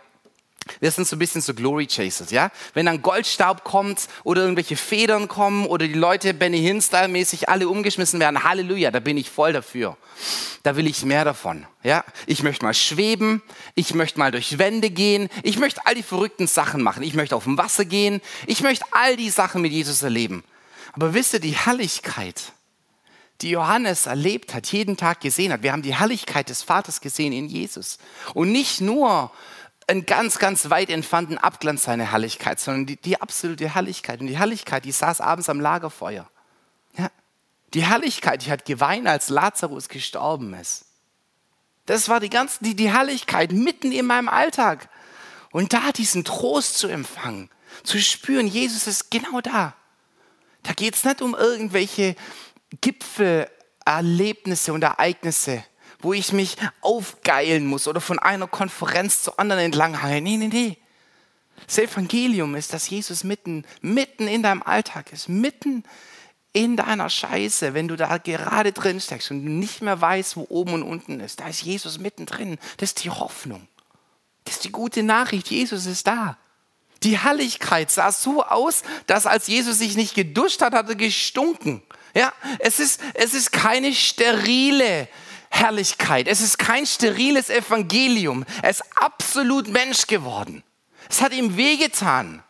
wir 0.81 0.91
sind 0.91 1.07
so 1.07 1.17
ein 1.17 1.19
bisschen 1.19 1.41
so 1.41 1.55
Glory 1.55 1.87
Chasers, 1.87 2.31
ja? 2.31 2.51
Wenn 2.75 2.87
dann 2.87 3.03
Goldstaub 3.03 3.65
kommt 3.65 4.09
oder 4.25 4.43
irgendwelche 4.43 4.77
Federn 4.77 5.29
kommen 5.29 5.67
oder 5.67 5.87
die 5.87 5.95
Leute 5.95 6.35
Benny 6.35 6.61
Hinn-Style 6.61 7.09
mäßig 7.09 7.49
alle 7.49 7.69
umgeschmissen 7.69 8.21
werden, 8.21 8.45
Halleluja, 8.45 8.91
da 8.91 9.01
bin 9.01 9.17
ich 9.17 9.31
voll 9.31 9.53
dafür. 9.53 9.97
Da 10.63 10.77
will 10.77 10.87
ich 10.87 11.05
mehr 11.05 11.25
davon, 11.25 11.67
ja? 11.83 12.05
Ich 12.27 12.43
möchte 12.43 12.65
mal 12.65 12.75
schweben, 12.75 13.43
ich 13.75 13.95
möchte 13.95 14.19
mal 14.19 14.31
durch 14.31 14.59
Wände 14.59 14.91
gehen, 14.91 15.29
ich 15.43 15.59
möchte 15.59 15.85
all 15.87 15.95
die 15.95 16.03
verrückten 16.03 16.47
Sachen 16.47 16.83
machen, 16.83 17.03
ich 17.03 17.15
möchte 17.15 17.35
auf 17.37 17.45
dem 17.45 17.59
Wasser 17.59 17.85
gehen, 17.85 18.21
ich 18.47 18.61
möchte 18.63 18.85
all 18.93 19.17
die 19.17 19.31
Sachen 19.31 19.63
mit 19.63 19.73
Jesus 19.73 20.03
erleben. 20.03 20.45
Aber 20.93 21.15
wisst 21.15 21.33
ihr, 21.33 21.41
die 21.41 21.57
Herrlichkeit, 21.57 22.53
die 23.41 23.51
Johannes 23.51 24.07
erlebt 24.07 24.55
hat, 24.55 24.67
jeden 24.69 24.97
Tag 24.97 25.21
gesehen 25.21 25.53
hat, 25.53 25.63
wir 25.63 25.73
haben 25.73 25.83
die 25.83 25.95
Herrlichkeit 25.95 26.49
des 26.49 26.63
Vaters 26.63 27.01
gesehen 27.01 27.33
in 27.33 27.49
Jesus. 27.49 27.99
Und 28.35 28.53
nicht 28.53 28.81
nur 28.81 29.33
einen 29.89 30.07
ganz, 30.07 30.39
ganz 30.39 30.71
weit 30.71 30.91
entfernten 30.91 31.39
Abglanz 31.39 31.85
seiner 31.85 32.13
Herrlichkeit, 32.13 32.61
sondern 32.61 32.87
die, 32.87 32.97
die, 32.97 33.21
absolute 33.21 33.75
Herrlichkeit. 33.75 34.21
Und 34.21 34.29
die 34.29 34.39
Herrlichkeit, 34.39 34.85
die 34.85 34.93
saß 34.93 35.21
abends 35.21 35.49
am 35.49 35.61
Lagerfeuer. 35.61 36.31
Ja? 36.97 37.11
Die 37.75 37.85
Herrlichkeit, 37.85 38.45
die 38.45 38.51
hat 38.51 38.65
geweint, 38.65 39.07
als 39.07 39.29
Lazarus 39.29 39.89
gestorben 39.89 40.55
ist. 40.55 40.87
Das 41.87 42.09
war 42.09 42.21
die, 42.21 42.31
ganze, 42.31 42.63
die, 42.63 42.77
die 42.77 42.93
Herrlichkeit 42.93 43.53
mitten 43.53 43.93
in 43.93 44.07
meinem 44.07 44.29
Alltag. 44.29 44.89
Und 45.51 45.73
da 45.73 45.93
diesen 45.93 46.25
Trost 46.25 46.79
zu 46.79 46.89
empfangen, 46.89 47.51
zu 47.83 48.01
spüren, 48.01 48.47
Jesus 48.47 48.87
ist 48.87 49.11
genau 49.11 49.41
da. 49.41 49.75
Da 50.63 50.73
geht 50.73 50.95
es 50.95 51.05
nicht 51.05 51.21
um 51.23 51.35
irgendwelche 51.35 52.15
Gipfelerlebnisse 52.81 54.73
und 54.73 54.83
Ereignisse, 54.83 55.65
wo 56.03 56.13
ich 56.13 56.33
mich 56.33 56.57
aufgeilen 56.81 57.67
muss 57.67 57.89
oder 57.89 58.01
von 58.01 58.19
einer 58.19 58.47
Konferenz 58.47 59.23
zur 59.23 59.39
anderen 59.39 59.63
entlanghange. 59.63 60.21
Nee, 60.21 60.37
nee, 60.37 60.49
nee. 60.49 60.79
Das 61.67 61.79
Evangelium 61.79 62.55
ist, 62.55 62.73
dass 62.73 62.91
Jesus 62.91 63.25
mitten, 63.25 63.65
mitten 63.81 64.27
in 64.27 64.43
deinem 64.43 64.63
Alltag 64.63 65.13
ist, 65.13 65.29
mitten 65.29 65.85
in 66.53 66.77
deiner 66.77 67.09
Scheiße, 67.09 67.73
wenn 67.73 67.89
du 67.89 67.97
da 67.97 68.19
gerade 68.19 68.73
drin 68.73 69.01
steckst 69.01 69.31
und 69.31 69.45
nicht 69.45 69.81
mehr 69.81 70.01
weißt, 70.01 70.37
wo 70.37 70.47
oben 70.51 70.75
und 70.75 70.83
unten 70.83 71.21
ist. 71.21 71.41
Da 71.41 71.49
ist 71.49 71.63
Jesus 71.63 71.99
mittendrin. 71.99 72.59
Das 72.77 72.91
ist 72.91 73.05
die 73.05 73.11
Hoffnung. 73.11 73.69
Das 74.45 74.57
ist 74.57 74.65
die 74.65 74.73
gute 74.73 75.03
Nachricht. 75.03 75.49
Jesus 75.49 75.87
ist 75.87 76.07
da. 76.07 76.37
Die 77.05 77.19
Herrlichkeit 77.19 77.91
sah 77.91 78.13
so 78.13 78.45
aus, 78.45 78.83
dass 79.07 79.27
als 79.27 79.47
Jesus 79.47 79.79
sich 79.79 79.97
nicht 79.97 80.15
geduscht 80.15 80.61
hat, 80.61 80.75
hat 80.75 80.89
er 80.89 80.95
gestunken. 80.95 81.83
Ja, 82.15 82.33
es 82.59 82.79
ist, 82.79 83.01
es 83.15 83.33
ist 83.33 83.53
keine 83.53 83.95
sterile, 83.95 85.09
Herrlichkeit. 85.53 86.29
Es 86.29 86.41
ist 86.41 86.59
kein 86.59 86.87
steriles 86.87 87.51
Evangelium. 87.51 88.45
Er 88.63 88.71
ist 88.71 88.83
absolut 88.97 89.69
Mensch 89.69 90.07
geworden. 90.07 90.65
Es 91.11 91.21
hat 91.21 91.35
ihm 91.35 91.59
wehgetan. 91.59 92.43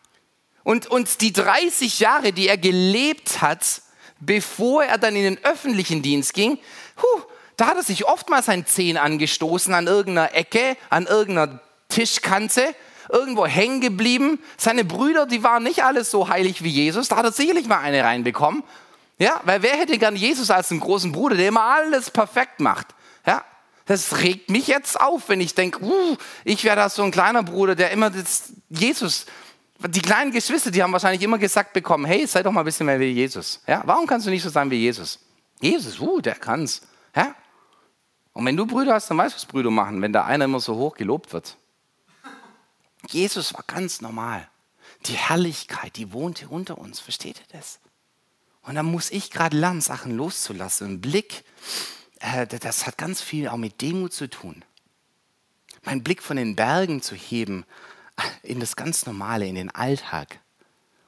Und, 0.63 0.87
und 0.87 1.19
die 1.19 1.33
30 1.33 1.99
Jahre, 1.99 2.31
die 2.31 2.47
er 2.47 2.57
gelebt 2.57 3.41
hat, 3.41 3.81
bevor 4.21 4.85
er 4.85 4.97
dann 4.97 5.17
in 5.17 5.23
den 5.23 5.43
öffentlichen 5.43 6.01
Dienst 6.01 6.33
ging, 6.33 6.57
huh, 7.01 7.21
da 7.57 7.67
hat 7.67 7.75
er 7.75 7.83
sich 7.83 8.05
oftmals 8.05 8.47
ein 8.47 8.65
Zehen 8.65 8.95
angestoßen 8.95 9.73
an 9.73 9.87
irgendeiner 9.87 10.33
Ecke, 10.33 10.77
an 10.89 11.05
irgendeiner 11.05 11.59
Tischkante, 11.89 12.73
irgendwo 13.09 13.45
hängen 13.45 13.81
geblieben. 13.81 14.39
Seine 14.57 14.85
Brüder, 14.85 15.25
die 15.25 15.43
waren 15.43 15.63
nicht 15.63 15.83
alles 15.83 16.09
so 16.09 16.29
heilig 16.29 16.63
wie 16.63 16.69
Jesus. 16.69 17.09
Da 17.09 17.17
hat 17.17 17.25
er 17.25 17.33
sicherlich 17.33 17.67
mal 17.67 17.79
eine 17.79 18.01
reinbekommen. 18.01 18.63
Ja, 19.23 19.39
weil 19.45 19.61
wer 19.61 19.77
hätte 19.77 19.97
gern 19.97 20.17
Jesus 20.17 20.51
als 20.51 20.69
einen 20.69 20.81
großen 20.81 21.13
Bruder, 21.13 21.37
der 21.37 21.47
immer 21.47 21.63
alles 21.63 22.11
perfekt 22.11 22.59
macht? 22.59 22.87
Ja, 23.25 23.45
das 23.85 24.17
regt 24.17 24.49
mich 24.49 24.67
jetzt 24.67 24.99
auf, 24.99 25.29
wenn 25.29 25.39
ich 25.39 25.55
denke, 25.55 25.81
uh, 25.81 26.17
ich 26.43 26.65
wäre 26.65 26.75
da 26.75 26.89
so 26.89 27.03
ein 27.03 27.11
kleiner 27.11 27.41
Bruder, 27.41 27.73
der 27.73 27.91
immer 27.91 28.09
das 28.09 28.51
Jesus, 28.69 29.25
die 29.79 30.01
kleinen 30.01 30.31
Geschwister, 30.31 30.71
die 30.71 30.83
haben 30.83 30.91
wahrscheinlich 30.91 31.21
immer 31.21 31.37
gesagt 31.37 31.71
bekommen, 31.71 32.03
hey, 32.03 32.27
sei 32.27 32.43
doch 32.43 32.51
mal 32.51 32.63
ein 32.63 32.65
bisschen 32.65 32.85
mehr 32.85 32.99
wie 32.99 33.11
Jesus. 33.11 33.61
Ja, 33.65 33.81
warum 33.85 34.07
kannst 34.07 34.27
du 34.27 34.29
nicht 34.29 34.43
so 34.43 34.49
sein 34.49 34.69
wie 34.69 34.75
Jesus? 34.75 35.19
Jesus, 35.61 36.01
uh, 36.01 36.19
der 36.19 36.35
kann's. 36.35 36.81
Ja? 37.15 37.33
Und 38.33 38.45
wenn 38.45 38.57
du 38.57 38.65
Brüder 38.65 38.93
hast, 38.93 39.09
dann 39.09 39.17
weißt 39.17 39.35
du, 39.35 39.37
was 39.37 39.45
Brüder 39.45 39.71
machen, 39.71 40.01
wenn 40.01 40.11
da 40.11 40.25
einer 40.25 40.43
immer 40.43 40.59
so 40.59 40.75
hoch 40.75 40.95
gelobt 40.95 41.31
wird. 41.31 41.55
Jesus 43.07 43.53
war 43.53 43.63
ganz 43.65 44.01
normal. 44.01 44.49
Die 45.05 45.13
Herrlichkeit, 45.13 45.95
die 45.95 46.11
wohnte 46.11 46.49
unter 46.49 46.77
uns. 46.77 46.99
Versteht 46.99 47.39
ihr 47.39 47.57
das? 47.57 47.79
Und 48.63 48.75
dann 48.75 48.85
muss 48.85 49.11
ich 49.11 49.29
gerade 49.29 49.57
lernen, 49.57 49.81
Sachen 49.81 50.15
loszulassen. 50.15 50.87
Ein 50.87 51.01
Blick, 51.01 51.43
äh, 52.19 52.47
das 52.47 52.87
hat 52.87 52.97
ganz 52.97 53.21
viel 53.21 53.47
auch 53.47 53.57
mit 53.57 53.81
Demut 53.81 54.13
zu 54.13 54.29
tun. 54.29 54.63
Mein 55.83 56.01
Blick 56.01 56.23
von 56.23 56.37
den 56.37 56.55
Bergen 56.55 57.01
zu 57.01 57.15
heben 57.15 57.65
äh, 58.15 58.47
in 58.47 58.59
das 58.59 58.75
ganz 58.75 59.05
Normale, 59.05 59.45
in 59.45 59.55
den 59.55 59.69
Alltag. 59.69 60.39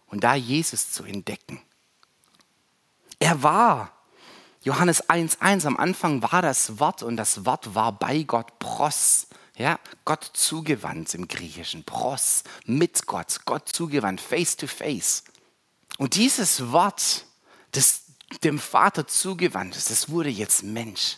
Und 0.07 0.23
da 0.23 0.35
Jesus 0.35 0.91
zu 0.91 1.03
entdecken. 1.03 1.61
Er 3.19 3.41
war, 3.41 3.91
Johannes 4.61 5.09
1.1, 5.09 5.65
am 5.65 5.77
Anfang 5.77 6.21
war 6.21 6.41
das 6.41 6.79
Wort 6.79 7.03
und 7.03 7.15
das 7.15 7.45
Wort 7.45 7.73
war 7.73 7.93
bei 7.93 8.23
Gott 8.23 8.59
Pros, 8.59 9.27
Ja, 9.57 9.79
Gott 10.03 10.29
zugewandt 10.33 11.13
im 11.13 11.29
Griechischen, 11.29 11.85
pros, 11.85 12.43
mit 12.65 13.05
Gott, 13.05 13.41
Gott 13.45 13.69
zugewandt, 13.69 14.19
face 14.19 14.57
to 14.57 14.67
face. 14.67 15.23
Und 15.97 16.15
dieses 16.15 16.71
Wort, 16.71 17.25
das 17.75 18.01
dem 18.43 18.59
Vater 18.59 19.07
zugewandt 19.07 19.75
ist, 19.75 19.91
das 19.91 20.09
wurde 20.09 20.29
jetzt 20.29 20.63
Mensch. 20.63 21.17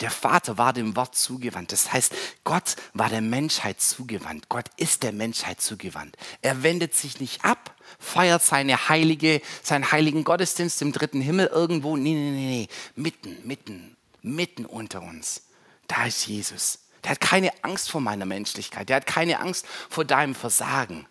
Der 0.00 0.10
Vater 0.10 0.58
war 0.58 0.72
dem 0.72 0.96
Wort 0.96 1.14
zugewandt. 1.14 1.70
Das 1.70 1.92
heißt, 1.92 2.14
Gott 2.44 2.76
war 2.94 3.08
der 3.08 3.20
Menschheit 3.20 3.80
zugewandt. 3.80 4.48
Gott 4.48 4.66
ist 4.76 5.02
der 5.02 5.12
Menschheit 5.12 5.60
zugewandt. 5.60 6.16
Er 6.40 6.62
wendet 6.62 6.94
sich 6.94 7.20
nicht 7.20 7.44
ab, 7.44 7.76
feiert 7.98 8.42
seine 8.42 8.88
heilige, 8.88 9.42
seinen 9.62 9.92
heiligen 9.92 10.24
Gottesdienst 10.24 10.82
im 10.82 10.92
dritten 10.92 11.20
Himmel 11.20 11.46
irgendwo. 11.46 11.96
Nee, 11.96 12.14
nee, 12.14 12.30
nee, 12.30 12.46
nee. 12.46 12.68
Mitten, 12.96 13.36
mitten, 13.46 13.96
mitten 14.22 14.64
unter 14.64 15.02
uns. 15.02 15.42
Da 15.86 16.06
ist 16.06 16.26
Jesus. 16.26 16.78
Der 17.04 17.12
hat 17.12 17.20
keine 17.20 17.52
Angst 17.62 17.90
vor 17.90 18.00
meiner 18.00 18.24
Menschlichkeit. 18.24 18.88
Der 18.88 18.96
hat 18.96 19.06
keine 19.06 19.40
Angst 19.40 19.66
vor 19.90 20.04
deinem 20.04 20.34
Versagen. 20.34 21.06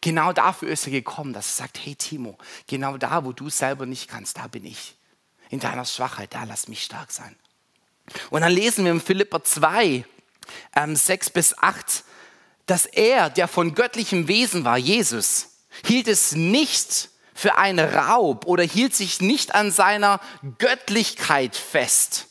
Genau 0.00 0.32
dafür 0.32 0.68
ist 0.68 0.86
er 0.86 0.92
gekommen, 0.92 1.32
dass 1.32 1.48
er 1.50 1.64
sagt, 1.64 1.78
hey 1.84 1.94
Timo, 1.94 2.36
genau 2.66 2.96
da, 2.96 3.24
wo 3.24 3.32
du 3.32 3.48
selber 3.50 3.86
nicht 3.86 4.08
kannst, 4.08 4.38
da 4.38 4.46
bin 4.46 4.64
ich. 4.64 4.96
In 5.50 5.60
deiner 5.60 5.84
Schwachheit, 5.84 6.34
da 6.34 6.44
lass 6.44 6.68
mich 6.68 6.82
stark 6.82 7.12
sein. 7.12 7.36
Und 8.30 8.42
dann 8.42 8.52
lesen 8.52 8.84
wir 8.84 8.92
in 8.92 9.00
Philipper 9.00 9.42
2, 9.42 10.04
ähm, 10.76 10.96
6 10.96 11.30
bis 11.30 11.56
8, 11.58 12.04
dass 12.66 12.86
er, 12.86 13.30
der 13.30 13.48
von 13.48 13.74
göttlichem 13.74 14.28
Wesen 14.28 14.64
war, 14.64 14.78
Jesus, 14.78 15.58
hielt 15.86 16.08
es 16.08 16.32
nicht 16.32 17.10
für 17.34 17.56
einen 17.58 17.80
Raub 17.80 18.46
oder 18.46 18.62
hielt 18.62 18.94
sich 18.94 19.20
nicht 19.20 19.54
an 19.54 19.70
seiner 19.70 20.20
Göttlichkeit 20.58 21.56
fest, 21.56 22.28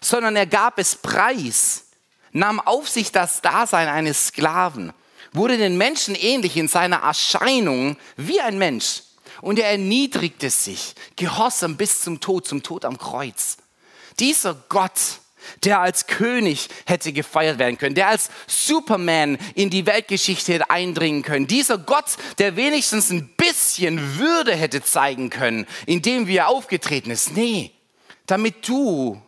sondern 0.00 0.36
er 0.36 0.46
gab 0.46 0.78
es 0.78 0.96
preis, 0.96 1.86
nahm 2.32 2.60
auf 2.60 2.88
sich 2.88 3.12
das 3.12 3.42
Dasein 3.42 3.88
eines 3.88 4.28
Sklaven, 4.28 4.92
wurde 5.34 5.58
den 5.58 5.76
Menschen 5.76 6.14
ähnlich 6.14 6.56
in 6.56 6.68
seiner 6.68 6.98
Erscheinung 6.98 7.98
wie 8.16 8.40
ein 8.40 8.56
Mensch 8.56 9.02
und 9.42 9.58
er 9.58 9.70
erniedrigte 9.70 10.48
sich, 10.48 10.94
gehorsam 11.16 11.76
bis 11.76 12.00
zum 12.00 12.20
Tod, 12.20 12.46
zum 12.46 12.62
Tod 12.62 12.84
am 12.84 12.96
Kreuz. 12.96 13.58
Dieser 14.20 14.54
Gott, 14.68 14.92
der 15.64 15.80
als 15.80 16.06
König 16.06 16.68
hätte 16.86 17.12
gefeiert 17.12 17.58
werden 17.58 17.76
können, 17.76 17.94
der 17.94 18.08
als 18.08 18.30
Superman 18.46 19.36
in 19.54 19.70
die 19.70 19.86
Weltgeschichte 19.86 20.54
hätte 20.54 20.70
eindringen 20.70 21.22
können. 21.22 21.46
Dieser 21.46 21.78
Gott, 21.78 22.16
der 22.38 22.56
wenigstens 22.56 23.10
ein 23.10 23.28
bisschen 23.36 24.18
Würde 24.18 24.54
hätte 24.54 24.82
zeigen 24.82 25.30
können, 25.30 25.66
indem 25.84 26.26
wie 26.26 26.36
er 26.36 26.48
aufgetreten 26.48 27.10
ist. 27.10 27.32
Nee, 27.36 27.72
damit 28.26 28.66
du 28.68 29.20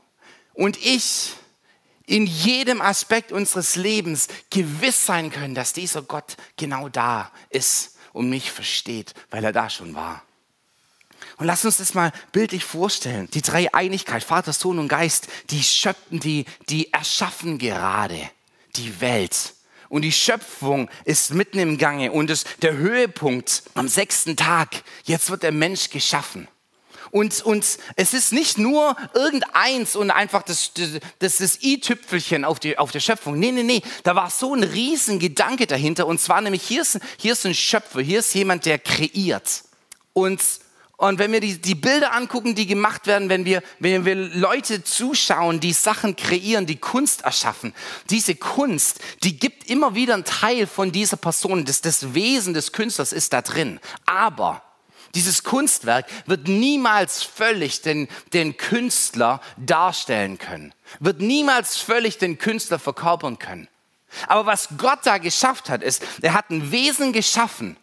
und 0.54 0.78
ich 0.78 1.32
in 2.06 2.26
jedem 2.26 2.80
Aspekt 2.80 3.32
unseres 3.32 3.76
Lebens 3.76 4.28
gewiss 4.50 5.04
sein 5.04 5.30
können, 5.30 5.54
dass 5.54 5.72
dieser 5.72 6.02
Gott 6.02 6.36
genau 6.56 6.88
da 6.88 7.30
ist 7.50 7.96
und 8.12 8.30
mich 8.30 8.50
versteht, 8.50 9.12
weil 9.30 9.44
er 9.44 9.52
da 9.52 9.68
schon 9.68 9.94
war. 9.94 10.22
Und 11.38 11.46
lass 11.46 11.64
uns 11.64 11.78
das 11.78 11.94
mal 11.94 12.12
bildlich 12.32 12.64
vorstellen. 12.64 13.28
Die 13.34 13.42
Dreieinigkeit, 13.42 14.24
Vater, 14.24 14.52
Sohn 14.52 14.78
und 14.78 14.88
Geist, 14.88 15.28
die 15.50 15.62
schöpfen, 15.62 16.20
die, 16.20 16.46
die 16.68 16.92
erschaffen 16.92 17.58
gerade 17.58 18.30
die 18.76 19.00
Welt. 19.00 19.54
Und 19.88 20.02
die 20.02 20.12
Schöpfung 20.12 20.88
ist 21.04 21.32
mitten 21.32 21.58
im 21.58 21.78
Gange 21.78 22.12
und 22.12 22.28
das, 22.28 22.44
der 22.62 22.76
Höhepunkt 22.76 23.62
am 23.74 23.88
sechsten 23.88 24.36
Tag. 24.36 24.82
Jetzt 25.04 25.30
wird 25.30 25.42
der 25.42 25.52
Mensch 25.52 25.90
geschaffen. 25.90 26.48
Und, 27.16 27.40
und 27.40 27.78
es 27.96 28.12
ist 28.12 28.34
nicht 28.34 28.58
nur 28.58 28.94
irgendeins 29.14 29.96
und 29.96 30.10
einfach 30.10 30.42
das, 30.42 30.72
das, 31.18 31.38
das 31.38 31.62
i-Tüpfelchen 31.62 32.44
auf, 32.44 32.60
die, 32.60 32.76
auf 32.76 32.90
der 32.90 33.00
Schöpfung. 33.00 33.38
Nee, 33.38 33.52
nee, 33.52 33.62
nee. 33.62 33.80
Da 34.02 34.14
war 34.14 34.28
so 34.28 34.54
ein 34.54 34.62
riesen 34.62 35.18
Gedanke 35.18 35.66
dahinter. 35.66 36.06
Und 36.06 36.20
zwar 36.20 36.42
nämlich, 36.42 36.62
hier 36.62 36.82
ist, 36.82 37.00
hier 37.16 37.32
ist 37.32 37.46
ein 37.46 37.54
Schöpfer, 37.54 38.02
hier 38.02 38.18
ist 38.18 38.34
jemand, 38.34 38.66
der 38.66 38.78
kreiert. 38.78 39.62
Und 40.12 40.42
und 40.98 41.18
wenn 41.18 41.32
wir 41.32 41.40
die, 41.40 41.58
die 41.60 41.74
Bilder 41.74 42.14
angucken, 42.14 42.54
die 42.54 42.66
gemacht 42.66 43.06
werden, 43.06 43.28
wenn 43.28 43.44
wir, 43.44 43.62
wenn 43.78 44.04
wir 44.06 44.14
Leute 44.14 44.82
zuschauen, 44.82 45.60
die 45.60 45.74
Sachen 45.74 46.16
kreieren, 46.16 46.66
die 46.66 46.76
Kunst 46.76 47.22
erschaffen, 47.22 47.74
diese 48.08 48.34
Kunst, 48.34 49.00
die 49.22 49.38
gibt 49.38 49.68
immer 49.70 49.94
wieder 49.94 50.14
einen 50.14 50.24
Teil 50.24 50.66
von 50.66 50.92
dieser 50.92 51.18
Person. 51.18 51.64
Das, 51.66 51.82
das 51.82 52.14
Wesen 52.14 52.54
des 52.54 52.72
Künstlers 52.72 53.12
ist 53.12 53.34
da 53.34 53.42
drin. 53.42 53.78
Aber 54.06 54.62
dieses 55.16 55.42
Kunstwerk 55.42 56.06
wird 56.26 56.46
niemals 56.46 57.22
völlig 57.24 57.82
den, 57.82 58.08
den 58.32 58.56
Künstler 58.56 59.40
darstellen 59.56 60.38
können, 60.38 60.72
wird 61.00 61.20
niemals 61.20 61.76
völlig 61.76 62.18
den 62.18 62.38
Künstler 62.38 62.78
verkörpern 62.78 63.38
können. 63.38 63.68
Aber 64.28 64.46
was 64.46 64.68
Gott 64.78 65.00
da 65.02 65.18
geschafft 65.18 65.68
hat, 65.68 65.82
ist, 65.82 66.02
er 66.22 66.34
hat 66.34 66.50
ein 66.50 66.70
Wesen 66.70 67.12
geschaffen, 67.12 67.76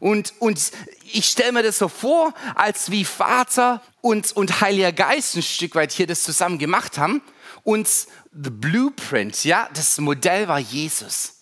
und, 0.00 0.34
und 0.38 0.70
ich 1.12 1.26
stelle 1.26 1.52
mir 1.52 1.62
das 1.62 1.78
so 1.78 1.88
vor, 1.88 2.32
als 2.54 2.90
wie 2.90 3.04
Vater 3.04 3.82
und, 4.00 4.32
und 4.32 4.60
Heiliger 4.60 4.92
Geist 4.92 5.36
ein 5.36 5.42
Stück 5.42 5.74
weit 5.74 5.92
hier 5.92 6.06
das 6.06 6.22
zusammen 6.22 6.58
gemacht 6.58 6.98
haben. 6.98 7.20
Und 7.64 7.88
the 8.32 8.50
Blueprint, 8.50 9.44
ja, 9.44 9.68
das 9.74 9.98
Modell 9.98 10.46
war 10.46 10.60
Jesus. 10.60 11.40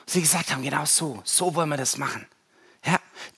Und 0.00 0.10
sie 0.10 0.22
gesagt 0.22 0.50
haben, 0.50 0.62
genau 0.62 0.84
so, 0.86 1.20
so 1.24 1.54
wollen 1.54 1.68
wir 1.68 1.76
das 1.76 1.98
machen. 1.98 2.26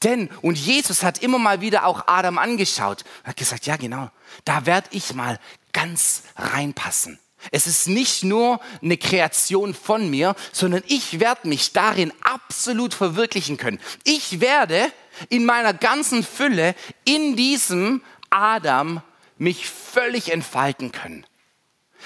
Denn, 0.03 0.29
und 0.43 0.59
Jesus 0.59 1.03
hat 1.03 1.19
immer 1.19 1.39
mal 1.39 1.61
wieder 1.61 1.87
auch 1.87 2.07
Adam 2.07 2.39
angeschaut 2.39 3.05
hat 3.25 3.37
gesagt, 3.37 3.67
ja 3.67 3.77
genau, 3.77 4.11
da 4.45 4.67
werde 4.67 4.89
ich 4.93 5.15
mal 5.15 5.39
ganz 5.73 6.23
reinpassen. 6.37 7.19
Es 7.51 7.67
ist 7.67 7.89
nicht 7.89 8.23
nur 8.23 8.61
eine 8.83 8.97
Kreation 8.97 9.75
von 9.75 10.09
mir, 10.09 10.37
sondern 10.53 10.83
ich 10.87 11.19
werde 11.19 11.49
mich 11.49 11.73
darin 11.73 12.13
absolut 12.21 12.95
verwirklichen 12.95 13.57
können. 13.57 13.81
Ich 14.05 14.41
werde 14.41 14.93
in 15.29 15.45
meiner 15.45 15.75
ganzen 15.75 16.23
Fülle 16.23 16.75
in 17.05 17.35
diesem 17.35 18.03
Adam 18.31 19.03
mich 19.39 19.69
völlig 19.69 20.33
entfalten 20.33 20.93
können. 20.93 21.27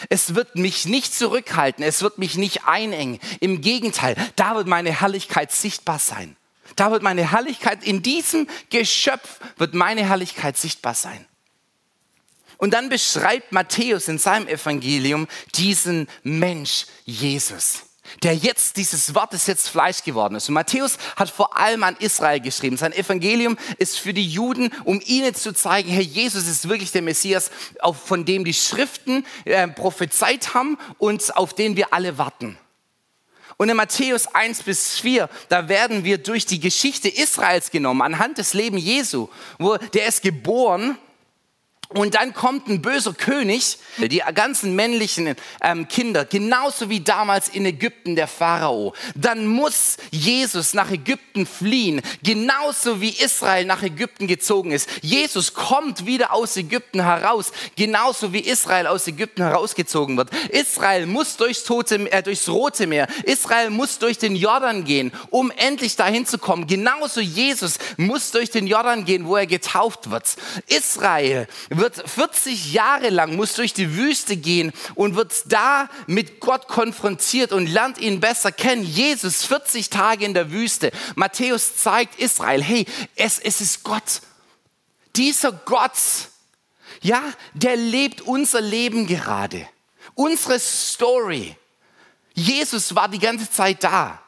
Es 0.09 0.35
wird 0.35 0.57
mich 0.57 0.87
nicht 0.87 1.15
zurückhalten, 1.15 1.85
es 1.85 2.03
wird 2.03 2.19
mich 2.19 2.37
nicht 2.37 2.65
einengen. 2.65 3.19
Im 3.41 3.61
Gegenteil, 3.61 4.17
da 4.37 4.55
wird 4.55 4.67
meine 4.67 5.01
Herrlichkeit 5.01 5.53
sichtbar 5.53 5.99
sein. 5.99 6.37
Da 6.77 6.91
wird 6.91 7.03
meine 7.03 7.31
Herrlichkeit, 7.33 7.83
in 7.85 8.03
diesem 8.03 8.47
Geschöpf 8.71 9.41
wird 9.57 9.75
meine 9.75 10.07
Herrlichkeit 10.07 10.57
sichtbar 10.57 10.95
sein. 10.95 11.27
Und 12.59 12.73
dann 12.73 12.89
beschreibt 12.89 13.53
Matthäus 13.53 14.09
in 14.09 14.19
seinem 14.19 14.49
Evangelium 14.49 15.27
diesen 15.55 16.09
Mensch 16.23 16.87
Jesus 17.05 17.87
der 18.23 18.35
jetzt, 18.35 18.77
dieses 18.77 19.15
Wort 19.15 19.35
ist 19.35 19.49
jetzt 19.49 19.69
Fleisch 19.69 20.03
geworden 20.03 20.37
ist. 20.37 20.49
Und 20.49 20.55
Matthäus 20.55 20.99
hat 21.17 21.31
vor 21.31 21.57
allem 21.57 21.83
an 21.83 21.97
Israel 21.99 22.41
geschrieben. 22.41 22.77
Sein 22.77 22.93
Evangelium 22.93 23.57
ist 23.79 23.99
für 23.99 24.15
die 24.15 24.27
Juden, 24.27 24.73
um 24.85 25.01
ihnen 25.05 25.35
zu 25.35 25.53
zeigen, 25.53 25.91
Herr 25.91 26.03
Jesus 26.03 26.47
ist 26.47 26.69
wirklich 26.69 26.93
der 26.93 27.03
Messias, 27.03 27.51
von 28.05 28.25
dem 28.25 28.45
die 28.45 28.55
Schriften 28.55 29.27
äh, 29.45 29.69
prophezeit 29.69 30.55
haben 30.55 30.79
und 30.99 31.37
auf 31.37 31.55
den 31.55 31.77
wir 31.77 31.93
alle 31.93 32.19
warten. 32.19 32.59
Und 33.59 33.71
in 33.71 33.77
Matthäus 33.77 34.27
1 34.27 34.65
bis 34.65 34.99
4, 34.99 35.31
da 35.49 35.69
werden 35.69 36.05
wir 36.05 36.19
durch 36.19 36.45
die 36.45 36.61
Geschichte 36.61 37.09
Israels 37.09 37.71
genommen, 37.71 38.03
anhand 38.03 38.37
des 38.39 38.53
Lebens 38.53 38.85
Jesu, 38.85 39.29
wo 39.59 39.77
der 39.77 40.07
ist 40.07 40.23
geboren 40.23 40.99
und 41.89 42.15
dann 42.15 42.35
kommt 42.35 42.69
ein 42.69 42.83
böser 42.83 43.15
König, 43.15 43.79
die 43.99 44.23
ganzen 44.35 44.75
männlichen 44.75 45.37
ähm, 45.63 45.87
Kinder, 45.89 46.25
genauso 46.25 46.91
wie 46.91 47.01
damals 47.01 47.49
in 47.49 47.65
Ägypten 47.65 48.17
der 48.17 48.27
Pharao. 48.27 48.95
Dann 49.15 49.47
muss 49.47 49.97
Jesus 50.11 50.75
nach 50.75 50.91
Ägypten 50.91 51.47
fliehen, 51.47 52.03
genauso 52.23 53.01
wie 53.01 53.11
Israel 53.11 53.65
nach 53.67 53.83
Ägypten 53.83 54.27
gezogen 54.27 54.73
ist. 54.73 54.89
Jesus 55.03 55.55
kommt 55.55 56.07
wieder 56.07 56.33
aus 56.33 56.57
Ägypten 56.57 57.03
heraus, 57.03 57.53
genauso 57.77 58.33
wie 58.33 58.41
Israel 58.41 58.87
aus 58.89 59.07
Ägypten 59.07 59.43
herausgezogen 59.43 60.17
wird. 60.17 60.31
Israel 60.49 61.07
muss 61.07 61.37
durchs, 61.37 61.65
Tote, 61.65 62.11
äh, 62.11 62.23
durchs 62.23 62.49
Rote 62.49 62.87
Meer, 62.87 63.07
Israel 63.25 63.71
muss 63.71 63.99
durch 63.99 64.19
den 64.19 64.35
Jordan 64.35 64.85
gehen, 64.85 65.13
um 65.31 65.53
endlich 65.53 65.97
dahin 65.97 66.27
zu 66.27 66.39
kommen. 66.39 66.67
Genauso 66.67 67.21
Jesus 67.21 67.79
muss 67.97 68.33
durch 68.33 68.51
den 68.51 68.67
Jordan 68.67 69.05
gehen, 69.05 69.27
wo 69.27 69.37
er 69.37 69.47
getauft 69.47 70.11
wird. 70.11 70.37
Israel 70.67 71.47
wird 71.79 72.09
40 72.09 72.73
Jahre 72.73 73.11
lang, 73.11 73.37
muss 73.37 73.55
durch 73.55 73.73
die 73.73 73.97
Wüste 73.97 74.37
gehen 74.37 74.73
und 74.95 75.17
wird 75.17 75.33
da 75.47 75.89
mit 76.07 76.41
Gott 76.41 76.69
konfrontiert 76.69 77.53
und 77.53 77.67
lernt 77.67 77.99
ihn 77.99 78.21
besser 78.21 78.53
kennen. 78.53 78.85
Jesus 78.85 79.45
40 79.45 79.91
Tage 79.91 80.25
in 80.25 80.35
der 80.35 80.51
Wüste. 80.51 80.93
Matthäus 81.15 81.77
zeigt 81.77 82.19
Israel, 82.19 82.63
hey, 82.63 82.87
es, 83.15 83.39
es 83.39 83.61
ist 83.61 83.83
Gott. 83.83 84.21
Dieser 85.17 85.53
Gott, 85.53 85.93
ja, 87.01 87.23
der 87.55 87.77
lebt 87.77 88.21
unser 88.21 88.61
Leben 88.61 89.07
gerade. 89.07 89.67
Unsere 90.15 90.59
Story. 90.59 91.57
Jesus 92.35 92.95
war 92.95 93.09
die 93.09 93.19
ganze 93.19 93.51
Zeit 93.51 93.83
da. 93.83 94.23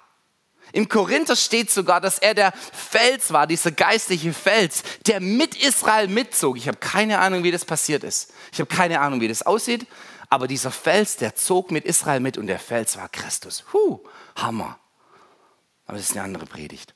Im 0.73 0.89
Korinther 0.89 1.37
steht 1.37 1.71
sogar, 1.71 2.01
dass 2.01 2.19
er 2.19 2.35
der 2.35 2.53
Fels 2.53 3.33
war, 3.33 3.47
dieser 3.47 3.71
geistliche 3.71 4.33
Fels, 4.33 4.83
der 5.07 5.21
mit 5.21 5.55
Israel 5.57 6.09
mitzog. 6.09 6.57
Ich 6.57 6.69
habe 6.69 6.79
keine 6.79 7.19
Ahnung, 7.19 7.43
wie 7.43 7.51
das 7.51 7.65
passiert 7.65 8.05
ist. 8.05 8.33
Ich 8.53 8.61
habe 8.61 8.75
keine 8.75 9.01
Ahnung, 9.01 9.21
wie 9.21 9.29
das 9.29 9.43
aussieht. 9.43 9.87
Aber 10.31 10.47
dieser 10.47 10.71
Fels, 10.71 11.17
der 11.17 11.35
zog 11.35 11.71
mit 11.71 11.85
Israel 11.85 12.21
mit 12.21 12.37
und 12.37 12.49
der 12.49 12.59
Fels 12.59 12.97
war 12.97 13.09
Christus. 13.09 13.65
Huh, 13.73 14.01
Hammer. 14.37 14.79
Aber 15.87 15.97
das 15.97 16.11
ist 16.11 16.17
eine 16.17 16.25
andere 16.25 16.45
Predigt. 16.45 16.95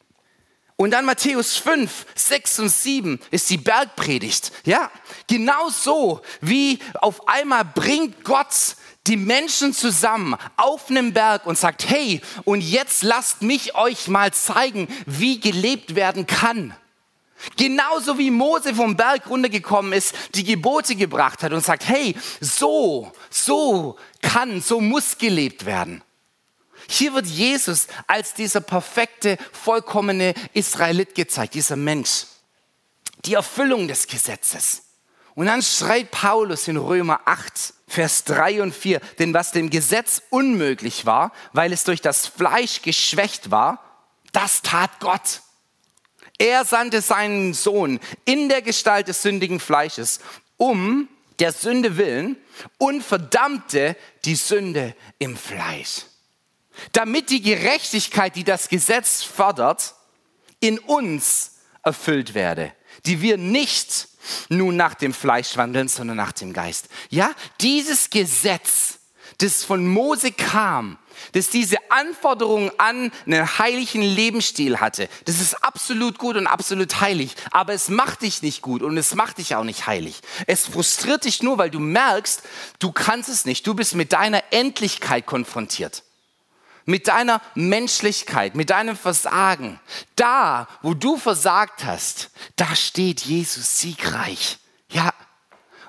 Und 0.76 0.90
dann 0.90 1.04
Matthäus 1.04 1.56
5, 1.56 2.06
6 2.14 2.58
und 2.60 2.68
7 2.68 3.20
ist 3.30 3.48
die 3.50 3.56
Bergpredigt. 3.56 4.52
Ja, 4.64 4.90
genau 5.28 5.68
so 5.70 6.22
wie 6.40 6.78
auf 6.94 7.28
einmal 7.28 7.64
bringt 7.64 8.24
Gott 8.24 8.76
die 9.06 9.16
Menschen 9.16 9.72
zusammen 9.72 10.36
auf 10.56 10.88
einem 10.88 11.12
Berg 11.12 11.46
und 11.46 11.58
sagt, 11.58 11.88
hey, 11.88 12.20
und 12.44 12.60
jetzt 12.60 13.02
lasst 13.02 13.42
mich 13.42 13.74
euch 13.74 14.08
mal 14.08 14.32
zeigen, 14.32 14.88
wie 15.06 15.40
gelebt 15.40 15.94
werden 15.94 16.26
kann. 16.26 16.74
Genauso 17.56 18.18
wie 18.18 18.30
Mose 18.30 18.74
vom 18.74 18.96
Berg 18.96 19.28
runtergekommen 19.28 19.92
ist, 19.92 20.14
die 20.34 20.44
Gebote 20.44 20.94
gebracht 20.94 21.42
hat 21.42 21.52
und 21.52 21.64
sagt, 21.64 21.88
hey, 21.88 22.14
so, 22.40 23.10
so 23.30 23.96
kann, 24.20 24.60
so 24.60 24.80
muss 24.80 25.18
gelebt 25.18 25.66
werden. 25.66 26.02
Hier 26.88 27.14
wird 27.14 27.26
Jesus 27.26 27.88
als 28.06 28.34
dieser 28.34 28.60
perfekte, 28.60 29.38
vollkommene 29.52 30.34
Israelit 30.52 31.14
gezeigt, 31.14 31.54
dieser 31.54 31.76
Mensch. 31.76 32.26
Die 33.24 33.34
Erfüllung 33.34 33.88
des 33.88 34.06
Gesetzes. 34.06 34.82
Und 35.34 35.46
dann 35.46 35.62
schreit 35.62 36.10
Paulus 36.10 36.68
in 36.68 36.76
Römer 36.76 37.20
8, 37.24 37.74
Vers 37.88 38.24
3 38.24 38.62
und 38.62 38.74
4, 38.74 39.00
denn 39.18 39.34
was 39.34 39.52
dem 39.52 39.70
Gesetz 39.70 40.22
unmöglich 40.30 41.06
war, 41.06 41.32
weil 41.52 41.72
es 41.72 41.84
durch 41.84 42.00
das 42.00 42.26
Fleisch 42.26 42.82
geschwächt 42.82 43.50
war, 43.50 43.82
das 44.32 44.62
tat 44.62 45.00
Gott. 45.00 45.42
Er 46.38 46.64
sandte 46.64 47.00
seinen 47.00 47.54
Sohn 47.54 48.00
in 48.24 48.48
der 48.48 48.62
Gestalt 48.62 49.08
des 49.08 49.22
sündigen 49.22 49.60
Fleisches, 49.60 50.20
um 50.56 51.08
der 51.38 51.52
Sünde 51.52 51.96
willen 51.96 52.36
und 52.78 53.02
verdammte 53.02 53.96
die 54.24 54.34
Sünde 54.34 54.94
im 55.18 55.36
Fleisch 55.36 56.06
damit 56.92 57.30
die 57.30 57.42
Gerechtigkeit, 57.42 58.36
die 58.36 58.44
das 58.44 58.68
Gesetz 58.68 59.22
fördert, 59.22 59.94
in 60.60 60.78
uns 60.78 61.58
erfüllt 61.82 62.34
werde, 62.34 62.72
die 63.06 63.20
wir 63.20 63.38
nicht 63.38 64.08
nun 64.48 64.76
nach 64.76 64.94
dem 64.94 65.12
Fleisch 65.12 65.56
wandeln, 65.56 65.88
sondern 65.88 66.16
nach 66.16 66.32
dem 66.32 66.52
Geist. 66.52 66.88
Ja, 67.10 67.30
dieses 67.60 68.10
Gesetz, 68.10 68.98
das 69.38 69.64
von 69.64 69.86
Mose 69.86 70.30
kam, 70.30 70.98
das 71.32 71.50
diese 71.50 71.76
Anforderungen 71.90 72.70
an 72.78 73.12
einen 73.26 73.58
heiligen 73.58 74.02
Lebensstil 74.02 74.80
hatte, 74.80 75.08
das 75.24 75.40
ist 75.40 75.64
absolut 75.64 76.18
gut 76.18 76.36
und 76.36 76.46
absolut 76.46 77.00
heilig, 77.00 77.34
aber 77.50 77.72
es 77.72 77.88
macht 77.88 78.22
dich 78.22 78.42
nicht 78.42 78.62
gut 78.62 78.82
und 78.82 78.96
es 78.96 79.14
macht 79.14 79.38
dich 79.38 79.54
auch 79.56 79.64
nicht 79.64 79.86
heilig. 79.86 80.20
Es 80.46 80.66
frustriert 80.66 81.24
dich 81.24 81.42
nur, 81.42 81.58
weil 81.58 81.70
du 81.70 81.80
merkst, 81.80 82.42
du 82.78 82.92
kannst 82.92 83.28
es 83.28 83.44
nicht, 83.44 83.66
du 83.66 83.74
bist 83.74 83.94
mit 83.94 84.12
deiner 84.12 84.42
Endlichkeit 84.52 85.26
konfrontiert 85.26 86.02
mit 86.84 87.08
deiner 87.08 87.40
Menschlichkeit, 87.54 88.54
mit 88.54 88.70
deinem 88.70 88.96
Versagen. 88.96 89.80
Da, 90.16 90.68
wo 90.82 90.94
du 90.94 91.16
versagt 91.16 91.84
hast, 91.84 92.30
da 92.56 92.74
steht 92.74 93.20
Jesus 93.22 93.78
siegreich. 93.78 94.58
Ja. 94.90 95.12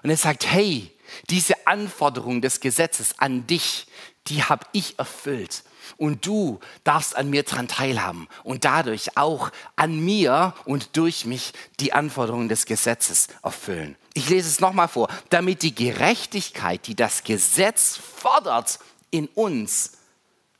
Und 0.01 0.09
er 0.09 0.17
sagt, 0.17 0.45
hey, 0.45 0.91
diese 1.29 1.67
Anforderung 1.67 2.41
des 2.41 2.59
Gesetzes 2.59 3.19
an 3.19 3.47
dich, 3.47 3.87
die 4.27 4.43
habe 4.43 4.65
ich 4.71 4.97
erfüllt. 4.99 5.63
Und 5.97 6.25
du 6.25 6.59
darfst 6.83 7.15
an 7.15 7.29
mir 7.29 7.43
dran 7.43 7.67
teilhaben 7.67 8.27
und 8.43 8.65
dadurch 8.65 9.17
auch 9.17 9.51
an 9.75 9.99
mir 9.99 10.53
und 10.65 10.95
durch 10.97 11.25
mich 11.25 11.53
die 11.79 11.93
Anforderungen 11.93 12.49
des 12.49 12.65
Gesetzes 12.65 13.27
erfüllen. 13.43 13.95
Ich 14.13 14.29
lese 14.29 14.47
es 14.47 14.59
nochmal 14.59 14.87
vor, 14.87 15.09
damit 15.29 15.61
die 15.61 15.75
Gerechtigkeit, 15.75 16.87
die 16.87 16.95
das 16.95 17.23
Gesetz 17.23 17.97
fordert, 17.97 18.79
in 19.11 19.27
uns 19.27 19.91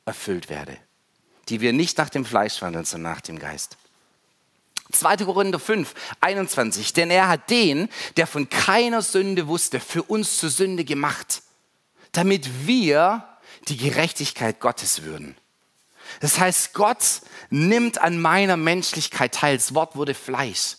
erfüllt 0.06 0.50
werde, 0.50 0.78
die 1.50 1.62
wir 1.62 1.74
nicht 1.74 1.98
nach 1.98 2.10
dem 2.10 2.26
Fleisch 2.26 2.62
wandeln, 2.62 2.86
sondern 2.86 3.14
nach 3.14 3.22
dem 3.22 3.40
Geist. 3.40 3.78
2. 4.92 5.18
Korinther 5.18 5.60
5, 5.60 5.94
21. 6.22 6.94
Denn 6.94 7.10
er 7.10 7.28
hat 7.28 7.50
den, 7.50 7.90
der 8.18 8.28
von 8.28 8.50
keiner 8.50 9.02
Sünde 9.02 9.48
wusste, 9.48 9.80
für 9.80 10.04
uns 10.04 10.38
zur 10.38 10.50
Sünde 10.50 10.86
gemacht, 10.86 11.42
damit 12.12 12.68
wir 12.68 13.28
die 13.68 13.78
Gerechtigkeit 13.78 14.60
Gottes 14.60 15.04
würden. 15.04 15.36
Das 16.20 16.40
heißt, 16.40 16.74
Gott 16.74 17.22
nimmt 17.50 18.00
an 18.00 18.20
meiner 18.20 18.58
Menschlichkeit 18.58 19.34
teil. 19.34 19.58
Das 19.58 19.74
Wort 19.74 19.96
wurde 19.96 20.14
Fleisch. 20.14 20.76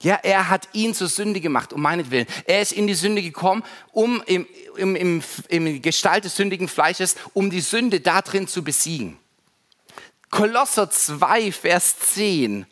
Ja, 0.00 0.14
er 0.22 0.48
hat 0.48 0.68
ihn 0.72 0.94
zur 0.94 1.08
Sünde 1.08 1.40
gemacht, 1.40 1.72
um 1.72 1.82
meinetwillen. 1.82 2.26
Er 2.44 2.62
ist 2.62 2.72
in 2.72 2.86
die 2.86 2.94
Sünde 2.94 3.20
gekommen, 3.20 3.64
um 3.90 4.22
im, 4.26 4.46
im, 4.76 4.94
im, 4.94 5.22
im 5.48 5.82
Gestalt 5.82 6.24
des 6.24 6.36
sündigen 6.36 6.68
Fleisches, 6.68 7.16
um 7.34 7.50
die 7.50 7.60
Sünde 7.60 8.00
darin 8.00 8.46
zu 8.46 8.62
besiegen. 8.62 9.18
Kolosser 10.30 10.90
2, 10.90 11.50
Vers 11.52 11.98
10 12.14 12.66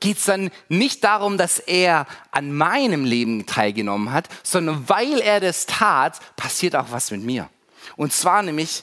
geht 0.00 0.18
es 0.18 0.24
dann 0.24 0.50
nicht 0.68 1.04
darum, 1.04 1.38
dass 1.38 1.60
er 1.60 2.06
an 2.32 2.52
meinem 2.52 3.04
Leben 3.04 3.46
teilgenommen 3.46 4.12
hat, 4.12 4.28
sondern 4.42 4.88
weil 4.88 5.20
er 5.20 5.38
das 5.38 5.66
tat, 5.66 6.18
passiert 6.34 6.74
auch 6.74 6.90
was 6.90 7.12
mit 7.12 7.22
mir. 7.22 7.48
Und 7.96 8.12
zwar 8.12 8.42
nämlich 8.42 8.82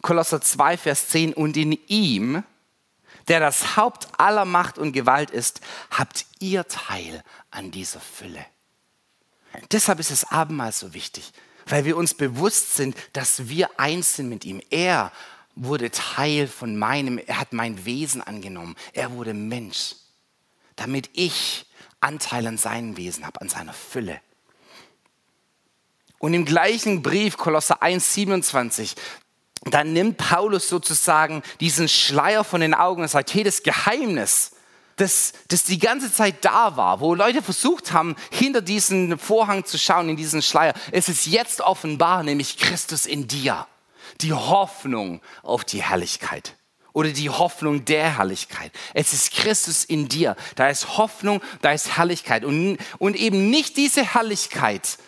Kolosser 0.00 0.40
2, 0.40 0.78
Vers 0.78 1.08
10, 1.08 1.34
und 1.34 1.58
in 1.58 1.78
ihm, 1.88 2.42
der 3.28 3.40
das 3.40 3.76
Haupt 3.76 4.08
aller 4.18 4.44
Macht 4.44 4.78
und 4.78 4.92
Gewalt 4.92 5.30
ist, 5.30 5.60
habt 5.90 6.26
ihr 6.38 6.66
Teil 6.68 7.22
an 7.50 7.70
dieser 7.70 8.00
Fülle. 8.00 8.44
Deshalb 9.72 9.98
ist 9.98 10.10
das 10.10 10.30
Abendmahl 10.30 10.72
so 10.72 10.94
wichtig, 10.94 11.32
weil 11.66 11.84
wir 11.84 11.96
uns 11.96 12.14
bewusst 12.14 12.74
sind, 12.74 12.96
dass 13.12 13.48
wir 13.48 13.78
eins 13.78 14.16
sind 14.16 14.28
mit 14.28 14.44
ihm. 14.44 14.60
Er 14.70 15.12
wurde 15.54 15.90
Teil 15.90 16.46
von 16.48 16.76
meinem, 16.76 17.18
er 17.18 17.38
hat 17.38 17.52
mein 17.52 17.84
Wesen 17.84 18.22
angenommen. 18.22 18.76
Er 18.92 19.12
wurde 19.12 19.34
Mensch, 19.34 19.96
damit 20.76 21.10
ich 21.12 21.66
Anteil 22.00 22.46
an 22.46 22.56
seinem 22.56 22.96
Wesen 22.96 23.26
habe, 23.26 23.40
an 23.40 23.48
seiner 23.48 23.74
Fülle. 23.74 24.20
Und 26.18 26.34
im 26.34 26.44
gleichen 26.44 27.02
Brief, 27.02 27.36
Kolosser 27.36 27.82
1, 27.82 28.14
27, 28.14 28.94
dann 29.64 29.92
nimmt 29.92 30.16
Paulus 30.16 30.68
sozusagen 30.68 31.42
diesen 31.60 31.88
Schleier 31.88 32.44
von 32.44 32.62
den 32.62 32.74
Augen 32.74 33.02
und 33.02 33.08
sagt, 33.08 33.34
hey, 33.34 33.42
das 33.42 33.62
Geheimnis, 33.62 34.52
das, 34.96 35.32
das 35.48 35.64
die 35.64 35.78
ganze 35.78 36.12
Zeit 36.12 36.44
da 36.44 36.76
war, 36.76 37.00
wo 37.00 37.14
Leute 37.14 37.42
versucht 37.42 37.92
haben, 37.92 38.16
hinter 38.30 38.62
diesen 38.62 39.18
Vorhang 39.18 39.64
zu 39.64 39.78
schauen, 39.78 40.08
in 40.08 40.16
diesen 40.16 40.42
Schleier, 40.42 40.74
es 40.92 41.08
ist 41.08 41.26
jetzt 41.26 41.60
offenbar, 41.60 42.22
nämlich 42.22 42.56
Christus 42.56 43.06
in 43.06 43.28
dir. 43.28 43.66
Die 44.22 44.32
Hoffnung 44.32 45.20
auf 45.42 45.64
die 45.64 45.82
Herrlichkeit 45.82 46.56
oder 46.92 47.10
die 47.10 47.30
Hoffnung 47.30 47.84
der 47.84 48.16
Herrlichkeit. 48.16 48.72
Es 48.92 49.12
ist 49.12 49.32
Christus 49.32 49.84
in 49.84 50.08
dir. 50.08 50.36
Da 50.56 50.68
ist 50.68 50.98
Hoffnung, 50.98 51.40
da 51.62 51.72
ist 51.72 51.96
Herrlichkeit. 51.96 52.44
Und, 52.44 52.78
und 52.98 53.14
eben 53.14 53.50
nicht 53.50 53.76
diese 53.76 54.04
Herrlichkeit, 54.04 54.98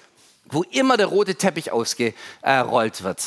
wo 0.44 0.62
immer 0.62 0.96
der 0.96 1.06
rote 1.06 1.34
Teppich 1.34 1.72
ausgerollt 1.72 3.02
wird 3.02 3.22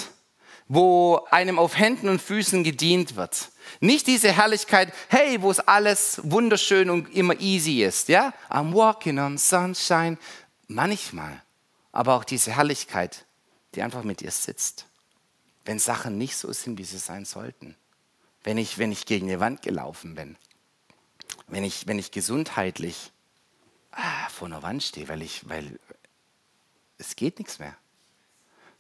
wo 0.67 1.25
einem 1.29 1.59
auf 1.59 1.77
Händen 1.77 2.09
und 2.09 2.21
Füßen 2.21 2.63
gedient 2.63 3.15
wird. 3.15 3.51
Nicht 3.79 4.07
diese 4.07 4.31
Herrlichkeit, 4.31 4.93
hey, 5.09 5.41
wo 5.41 5.51
es 5.51 5.59
alles 5.59 6.19
wunderschön 6.23 6.89
und 6.89 7.13
immer 7.13 7.39
easy 7.39 7.83
ist, 7.83 8.09
ja? 8.09 8.33
I'm 8.49 8.73
walking 8.73 9.19
on 9.19 9.37
sunshine. 9.37 10.17
Manchmal. 10.67 11.41
Aber 11.91 12.15
auch 12.15 12.23
diese 12.23 12.51
Herrlichkeit, 12.51 13.25
die 13.75 13.81
einfach 13.81 14.03
mit 14.03 14.21
dir 14.21 14.31
sitzt. 14.31 14.87
Wenn 15.65 15.79
Sachen 15.79 16.17
nicht 16.17 16.35
so 16.35 16.51
sind, 16.51 16.77
wie 16.77 16.83
sie 16.83 16.97
sein 16.97 17.25
sollten. 17.25 17.75
Wenn 18.43 18.57
ich, 18.57 18.77
wenn 18.77 18.91
ich 18.91 19.05
gegen 19.05 19.27
die 19.27 19.39
Wand 19.39 19.61
gelaufen 19.61 20.15
bin. 20.15 20.35
Wenn 21.47 21.63
ich, 21.63 21.87
wenn 21.87 21.99
ich 21.99 22.11
gesundheitlich 22.11 23.11
ah, 23.91 24.29
vor 24.29 24.47
einer 24.47 24.63
Wand 24.63 24.83
stehe, 24.83 25.07
weil 25.07 25.21
ich, 25.21 25.47
weil 25.47 25.79
es 26.97 27.15
geht 27.15 27.39
nichts 27.39 27.59
mehr 27.59 27.75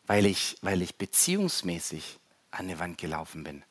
weil 0.07 0.25
ich, 0.25 0.57
weil 0.61 0.81
ich 0.81 0.95
beziehungsmäßig 0.95 2.19
an 2.51 2.67
die 2.67 2.79
Wand 2.79 2.97
gelaufen 2.97 3.43
bin, 3.43 3.63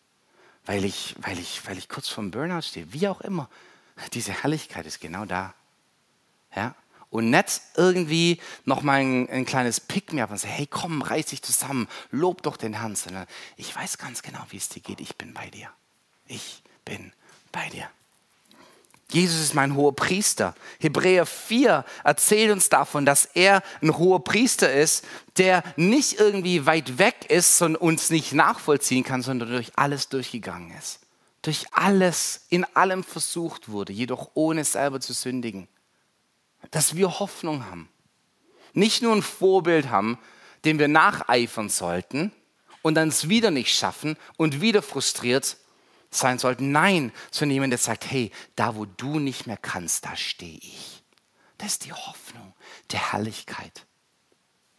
weil 0.67 0.85
ich, 0.85 1.15
weil, 1.19 1.39
ich, 1.39 1.67
weil 1.67 1.79
ich 1.79 1.89
kurz 1.89 2.09
vorm 2.09 2.31
Burnout 2.31 2.63
stehe, 2.63 2.93
wie 2.93 3.09
auch 3.09 3.21
immer. 3.21 3.49
Diese 4.13 4.33
Herrlichkeit 4.33 4.87
ist 4.87 5.01
genau 5.01 5.25
da. 5.25 5.55
Ja? 6.55 6.75
Und 7.11 7.31
nicht 7.31 7.61
irgendwie 7.77 8.41
noch 8.65 8.83
mal 8.83 9.01
ein, 9.01 9.29
ein 9.31 9.45
kleines 9.45 9.79
Pick 9.79 10.13
mir 10.13 10.25
ab 10.25 10.31
und 10.31 10.39
sagen, 10.39 10.55
hey 10.55 10.67
komm, 10.67 11.03
reiß 11.03 11.27
dich 11.27 11.43
zusammen, 11.43 11.89
lob 12.11 12.43
doch 12.43 12.57
den 12.57 12.81
Herrn, 12.81 12.97
sondern 12.97 13.27
ich 13.57 13.75
weiß 13.75 13.99
ganz 13.99 14.23
genau, 14.23 14.41
wie 14.51 14.57
es 14.57 14.69
dir 14.69 14.81
geht, 14.81 15.01
ich 15.01 15.17
bin 15.17 15.33
bei 15.33 15.49
dir. 15.51 15.71
Ich 16.27 16.63
bin 16.85 17.13
bei 17.53 17.69
dir. 17.69 17.89
Jesus 19.15 19.41
ist 19.41 19.55
mein 19.55 19.77
hoher 19.77 19.95
Priester. 19.95 20.57
Hebräer 20.81 21.25
4 21.25 21.85
erzählt 22.03 22.51
uns 22.51 22.69
davon, 22.69 23.07
dass 23.07 23.27
er 23.27 23.63
ein 23.81 23.97
hoher 23.97 24.25
Priester 24.25 24.73
ist, 24.73 25.05
der 25.37 25.63
nicht 25.77 26.19
irgendwie 26.19 26.67
weit 26.67 26.99
weg 26.99 27.27
ist 27.29 27.63
und 27.63 27.77
uns 27.77 28.11
nicht 28.11 28.33
nachvollziehen 28.33 29.05
kann, 29.05 29.23
sondern 29.23 29.51
durch 29.51 29.71
alles 29.77 30.09
durchgegangen 30.09 30.77
ist. 30.77 30.99
Durch 31.43 31.67
alles, 31.71 32.47
in 32.49 32.65
allem 32.75 33.05
versucht 33.05 33.69
wurde, 33.69 33.93
jedoch 33.93 34.33
ohne 34.35 34.65
selber 34.65 35.01
zu 35.01 35.13
sündigen. 35.13 35.69
Dass 36.73 36.97
wir 36.97 37.21
Hoffnung 37.21 37.67
haben. 37.67 37.89
Nicht 38.73 39.01
nur 39.01 39.15
ein 39.15 39.23
Vorbild 39.23 39.91
haben, 39.91 40.19
dem 40.65 40.81
wir 40.81 40.89
nacheifern 40.89 41.69
sollten 41.69 42.33
und 42.83 42.97
dann 42.97 43.11
es 43.11 43.29
wieder 43.29 43.53
nicht 43.53 43.73
schaffen 43.73 44.17
und 44.37 44.61
wieder 44.61 44.83
frustriert 44.83 45.57
sein 46.15 46.39
sollten. 46.39 46.73
Nein, 46.73 47.13
sondern 47.31 47.55
jemand, 47.55 47.73
der 47.73 47.79
sagt, 47.79 48.11
hey, 48.11 48.31
da 48.57 48.77
wo 48.77 48.85
du 48.85 49.19
nicht 49.19 49.47
mehr 49.47 49.57
kannst, 49.57 50.05
da 50.05 50.17
stehe 50.17 50.59
ich. 50.59 51.03
Das 51.59 51.73
ist 51.73 51.85
die 51.85 51.93
Hoffnung 51.93 52.53
der 52.91 53.13
Herrlichkeit. 53.13 53.87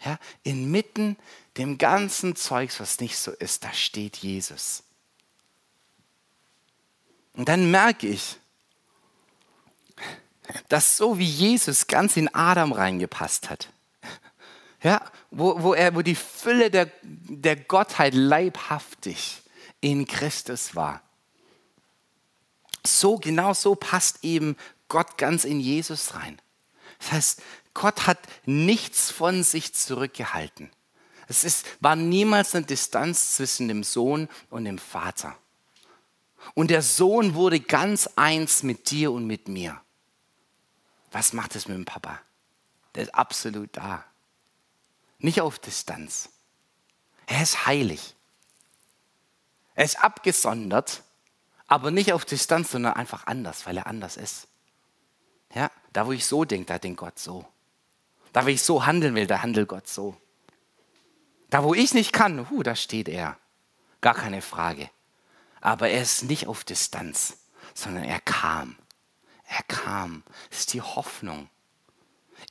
Ja, 0.04 0.19
inmitten 0.43 1.17
dem 1.58 1.78
ganzen 1.78 2.36
Zeugs, 2.36 2.80
was 2.80 3.00
nicht 3.00 3.17
so 3.17 3.32
ist, 3.32 3.63
da 3.63 3.74
steht 3.74 4.17
Jesus. 4.17 4.84
Und 7.34 7.50
dann 7.50 7.71
merke 7.71 8.08
ich, 8.08 8.38
dass 10.69 10.98
so 10.98 11.17
wie 11.17 11.26
Jesus 11.26 11.88
ganz 11.88 12.17
in 12.17 12.34
Adam 12.34 12.71
reingepasst 12.71 13.50
hat, 13.50 13.69
ja, 14.84 15.02
wo, 15.32 15.63
wo, 15.63 15.74
er, 15.74 15.95
wo 15.95 16.04
die 16.04 16.15
Fülle 16.15 16.69
der, 16.69 16.91
der 17.02 17.56
Gottheit 17.56 18.13
leibhaftig 18.13 19.41
in 19.82 20.06
Christus 20.06 20.76
war, 20.76 21.02
so 22.86 23.17
genau 23.17 23.54
so 23.54 23.76
passt 23.76 24.24
eben 24.24 24.56
Gott 24.88 25.17
ganz 25.17 25.45
in 25.45 25.60
Jesus 25.60 26.15
rein. 26.15 26.41
Das 27.00 27.12
heißt, 27.12 27.41
Gott 27.74 28.08
hat 28.08 28.19
nichts 28.45 29.12
von 29.12 29.43
sich 29.43 29.74
zurückgehalten. 29.74 30.71
Es 31.28 31.43
ist, 31.43 31.65
war 31.80 31.95
niemals 31.95 32.56
eine 32.56 32.65
Distanz 32.65 33.36
zwischen 33.36 33.67
dem 33.67 33.84
Sohn 33.84 34.30
und 34.50 34.65
dem 34.65 34.78
Vater. 34.78 35.36
Und 36.54 36.69
der 36.69 36.82
Sohn 36.82 37.34
wurde 37.34 37.60
ganz 37.60 38.08
eins 38.15 38.63
mit 38.63 38.91
dir 38.91 39.12
und 39.12 39.26
mit 39.26 39.48
mir. 39.48 39.82
Was 41.12 41.34
macht 41.34 41.56
es 41.56 41.67
mit 41.67 41.76
dem 41.76 41.86
Papa? 41.86 42.19
Der 42.93 43.04
ist 43.04 43.15
absolut 43.15 43.76
da. 43.76 44.06
Nicht 45.17 45.41
auf 45.41 45.60
Distanz. 45.60 46.30
Er 47.26 47.41
ist 47.41 47.65
heilig. 47.65 48.15
Er 49.74 49.86
ist 49.86 50.02
abgesondert, 50.04 51.04
aber 51.67 51.91
nicht 51.91 52.13
auf 52.13 52.25
Distanz, 52.25 52.71
sondern 52.71 52.93
einfach 52.93 53.28
anders, 53.28 53.65
weil 53.65 53.78
er 53.78 53.88
anders 53.88 54.17
ist. 54.17 54.47
Ja, 55.54 55.71
da 55.93 56.06
wo 56.06 56.12
ich 56.12 56.25
so 56.25 56.45
denke, 56.45 56.65
da 56.65 56.80
denkt 56.80 56.99
Gott 56.99 57.17
so. 57.17 57.45
Da 58.34 58.45
wo 58.45 58.49
ich 58.49 58.62
so 58.62 58.86
handeln 58.86 59.15
will, 59.15 59.28
da 59.28 59.41
handelt 59.41 59.69
Gott 59.69 59.88
so. 59.88 60.17
Da 61.49 61.63
wo 61.63 61.73
ich 61.73 61.93
nicht 61.93 62.12
kann, 62.12 62.49
hu, 62.49 62.63
da 62.63 62.75
steht 62.75 63.08
er. 63.08 63.38
Gar 64.01 64.13
keine 64.13 64.41
Frage. 64.41 64.89
Aber 65.62 65.89
er 65.89 66.01
ist 66.01 66.23
nicht 66.23 66.47
auf 66.47 66.63
Distanz, 66.63 67.38
sondern 67.73 68.04
er 68.04 68.19
kam. 68.19 68.75
Er 69.47 69.63
kam. 69.63 70.23
Das 70.49 70.60
ist 70.60 70.73
die 70.73 70.82
Hoffnung. 70.82 71.49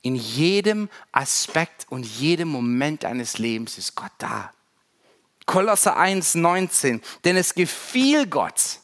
In 0.01 0.15
jedem 0.15 0.89
Aspekt 1.11 1.85
und 1.89 2.05
jedem 2.05 2.47
Moment 2.47 3.03
deines 3.03 3.37
Lebens 3.37 3.77
ist 3.77 3.95
Gott 3.95 4.11
da. 4.17 4.51
Kolosser 5.45 5.97
1, 5.97 6.35
19. 6.35 7.01
Denn 7.23 7.37
es 7.37 7.53
gefiel 7.53 8.27
Gott. 8.27 8.79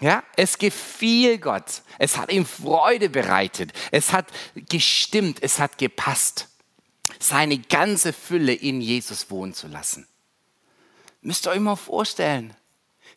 Ja, 0.00 0.22
es 0.36 0.58
gefiel 0.58 1.38
Gott. 1.38 1.82
Es 1.98 2.18
hat 2.18 2.30
ihm 2.30 2.44
Freude 2.44 3.08
bereitet. 3.08 3.72
Es 3.90 4.12
hat 4.12 4.26
gestimmt. 4.54 5.38
Es 5.42 5.58
hat 5.58 5.78
gepasst. 5.78 6.48
Seine 7.18 7.58
ganze 7.58 8.12
Fülle 8.12 8.52
in 8.52 8.80
Jesus 8.80 9.30
wohnen 9.30 9.54
zu 9.54 9.68
lassen. 9.68 10.06
Müsst 11.22 11.46
ihr 11.46 11.52
euch 11.52 11.60
mal 11.60 11.76
vorstellen. 11.76 12.54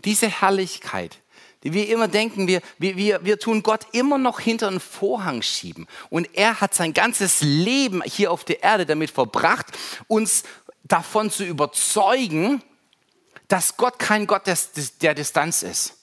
Diese 0.06 0.30
Herrlichkeit, 0.30 1.20
die 1.64 1.74
wir 1.74 1.90
immer 1.90 2.08
denken, 2.08 2.48
wir, 2.48 2.62
wir, 2.78 3.26
wir 3.26 3.40
tun 3.40 3.62
Gott 3.64 3.88
immer 3.92 4.18
noch 4.18 4.40
hinter 4.40 4.70
einen 4.70 4.80
Vorhang 4.80 5.42
schieben. 5.42 5.86
Und 6.10 6.30
er 6.34 6.62
hat 6.62 6.74
sein 6.74 6.94
ganzes 6.94 7.42
Leben 7.42 8.02
hier 8.04 8.32
auf 8.32 8.46
der 8.46 8.64
Erde 8.64 8.86
damit 8.86 9.12
verbracht, 9.12 9.68
uns 10.08 10.44
davon 10.84 11.30
zu 11.30 11.44
überzeugen, 11.44 12.64
dass 13.50 13.76
Gott 13.76 14.00
kein 14.00 14.28
Gott 14.28 14.48
der, 14.48 14.58
der 15.02 15.14
Distanz 15.14 15.64
ist. 15.64 15.99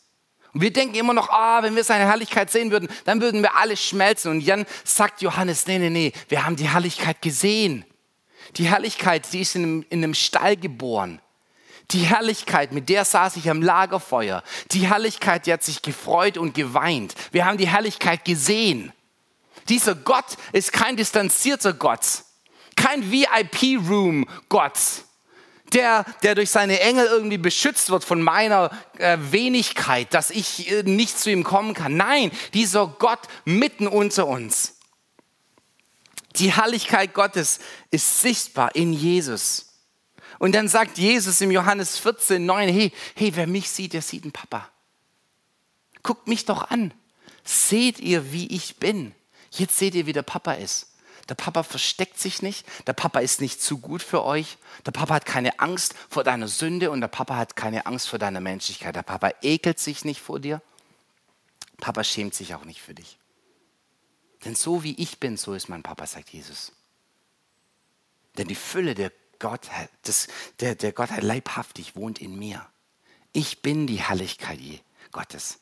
Und 0.56 0.62
wir 0.62 0.72
denken 0.72 0.94
immer 0.94 1.12
noch, 1.12 1.28
ah, 1.28 1.62
wenn 1.62 1.76
wir 1.76 1.84
seine 1.84 2.06
Herrlichkeit 2.06 2.50
sehen 2.50 2.70
würden, 2.70 2.88
dann 3.04 3.20
würden 3.20 3.42
wir 3.42 3.56
alle 3.56 3.76
schmelzen. 3.76 4.30
Und 4.30 4.40
Jan 4.40 4.64
sagt 4.84 5.20
Johannes, 5.20 5.66
nee, 5.66 5.78
nee, 5.78 5.90
nee, 5.90 6.14
wir 6.30 6.46
haben 6.46 6.56
die 6.56 6.66
Herrlichkeit 6.66 7.20
gesehen. 7.20 7.84
Die 8.56 8.64
Herrlichkeit, 8.64 9.30
die 9.34 9.42
ist 9.42 9.54
in 9.54 9.62
einem, 9.64 9.86
in 9.90 10.02
einem 10.02 10.14
Stall 10.14 10.56
geboren. 10.56 11.20
Die 11.90 12.04
Herrlichkeit, 12.04 12.72
mit 12.72 12.88
der 12.88 13.04
saß 13.04 13.36
ich 13.36 13.50
am 13.50 13.60
Lagerfeuer. 13.60 14.42
Die 14.70 14.88
Herrlichkeit, 14.88 15.44
die 15.44 15.52
hat 15.52 15.62
sich 15.62 15.82
gefreut 15.82 16.38
und 16.38 16.54
geweint. 16.54 17.14
Wir 17.32 17.44
haben 17.44 17.58
die 17.58 17.68
Herrlichkeit 17.68 18.24
gesehen. 18.24 18.94
Dieser 19.68 19.94
Gott 19.94 20.38
ist 20.52 20.72
kein 20.72 20.96
distanzierter 20.96 21.74
Gott, 21.74 22.24
kein 22.76 23.12
VIP-Room-Gott, 23.12 24.78
der, 25.72 26.04
der 26.22 26.34
durch 26.34 26.50
seine 26.50 26.80
Engel 26.80 27.06
irgendwie 27.06 27.38
beschützt 27.38 27.90
wird 27.90 28.04
von 28.04 28.22
meiner 28.22 28.70
äh, 28.98 29.18
Wenigkeit, 29.20 30.12
dass 30.14 30.30
ich 30.30 30.70
äh, 30.70 30.82
nicht 30.82 31.18
zu 31.18 31.30
ihm 31.30 31.44
kommen 31.44 31.74
kann. 31.74 31.96
Nein, 31.96 32.30
dieser 32.54 32.86
Gott 32.86 33.20
mitten 33.44 33.86
unter 33.86 34.26
uns. 34.26 34.74
Die 36.36 36.52
Herrlichkeit 36.52 37.14
Gottes 37.14 37.60
ist 37.90 38.20
sichtbar 38.20 38.74
in 38.74 38.92
Jesus. 38.92 39.66
Und 40.38 40.54
dann 40.54 40.68
sagt 40.68 40.98
Jesus 40.98 41.40
im 41.40 41.50
Johannes 41.50 41.98
14, 41.98 42.44
9, 42.44 42.68
hey, 42.68 42.92
hey, 43.14 43.32
wer 43.34 43.46
mich 43.46 43.70
sieht, 43.70 43.94
der 43.94 44.02
sieht 44.02 44.24
einen 44.24 44.32
Papa. 44.32 44.68
Guckt 46.02 46.28
mich 46.28 46.44
doch 46.44 46.70
an. 46.70 46.92
Seht 47.42 48.00
ihr, 48.00 48.32
wie 48.32 48.46
ich 48.48 48.76
bin? 48.76 49.14
Jetzt 49.50 49.78
seht 49.78 49.94
ihr, 49.94 50.06
wie 50.06 50.12
der 50.12 50.22
Papa 50.22 50.52
ist. 50.52 50.95
Der 51.28 51.34
Papa 51.34 51.62
versteckt 51.62 52.18
sich 52.18 52.42
nicht. 52.42 52.66
Der 52.86 52.92
Papa 52.92 53.18
ist 53.18 53.40
nicht 53.40 53.60
zu 53.60 53.78
gut 53.78 54.02
für 54.02 54.24
euch. 54.24 54.58
Der 54.84 54.92
Papa 54.92 55.14
hat 55.14 55.26
keine 55.26 55.58
Angst 55.58 55.94
vor 56.08 56.22
deiner 56.24 56.48
Sünde 56.48 56.90
und 56.90 57.00
der 57.00 57.08
Papa 57.08 57.36
hat 57.36 57.56
keine 57.56 57.86
Angst 57.86 58.08
vor 58.08 58.18
deiner 58.18 58.40
Menschlichkeit. 58.40 58.94
Der 58.94 59.02
Papa 59.02 59.32
ekelt 59.42 59.80
sich 59.80 60.04
nicht 60.04 60.20
vor 60.20 60.38
dir. 60.38 60.62
Papa 61.78 62.04
schämt 62.04 62.34
sich 62.34 62.54
auch 62.54 62.64
nicht 62.64 62.80
für 62.80 62.94
dich. 62.94 63.18
Denn 64.44 64.54
so 64.54 64.82
wie 64.82 64.94
ich 64.94 65.18
bin, 65.18 65.36
so 65.36 65.54
ist 65.54 65.68
mein 65.68 65.82
Papa, 65.82 66.06
sagt 66.06 66.30
Jesus. 66.30 66.72
Denn 68.38 68.48
die 68.48 68.54
Fülle 68.54 68.94
der 68.94 69.10
Gottheit, 69.38 69.90
das, 70.02 70.28
der, 70.60 70.74
der 70.74 70.92
Gottheit 70.92 71.22
leibhaftig 71.22 71.96
wohnt 71.96 72.20
in 72.20 72.38
mir. 72.38 72.64
Ich 73.32 73.62
bin 73.62 73.86
die 73.86 74.00
Herrlichkeit 74.00 74.60
Gottes. 75.12 75.58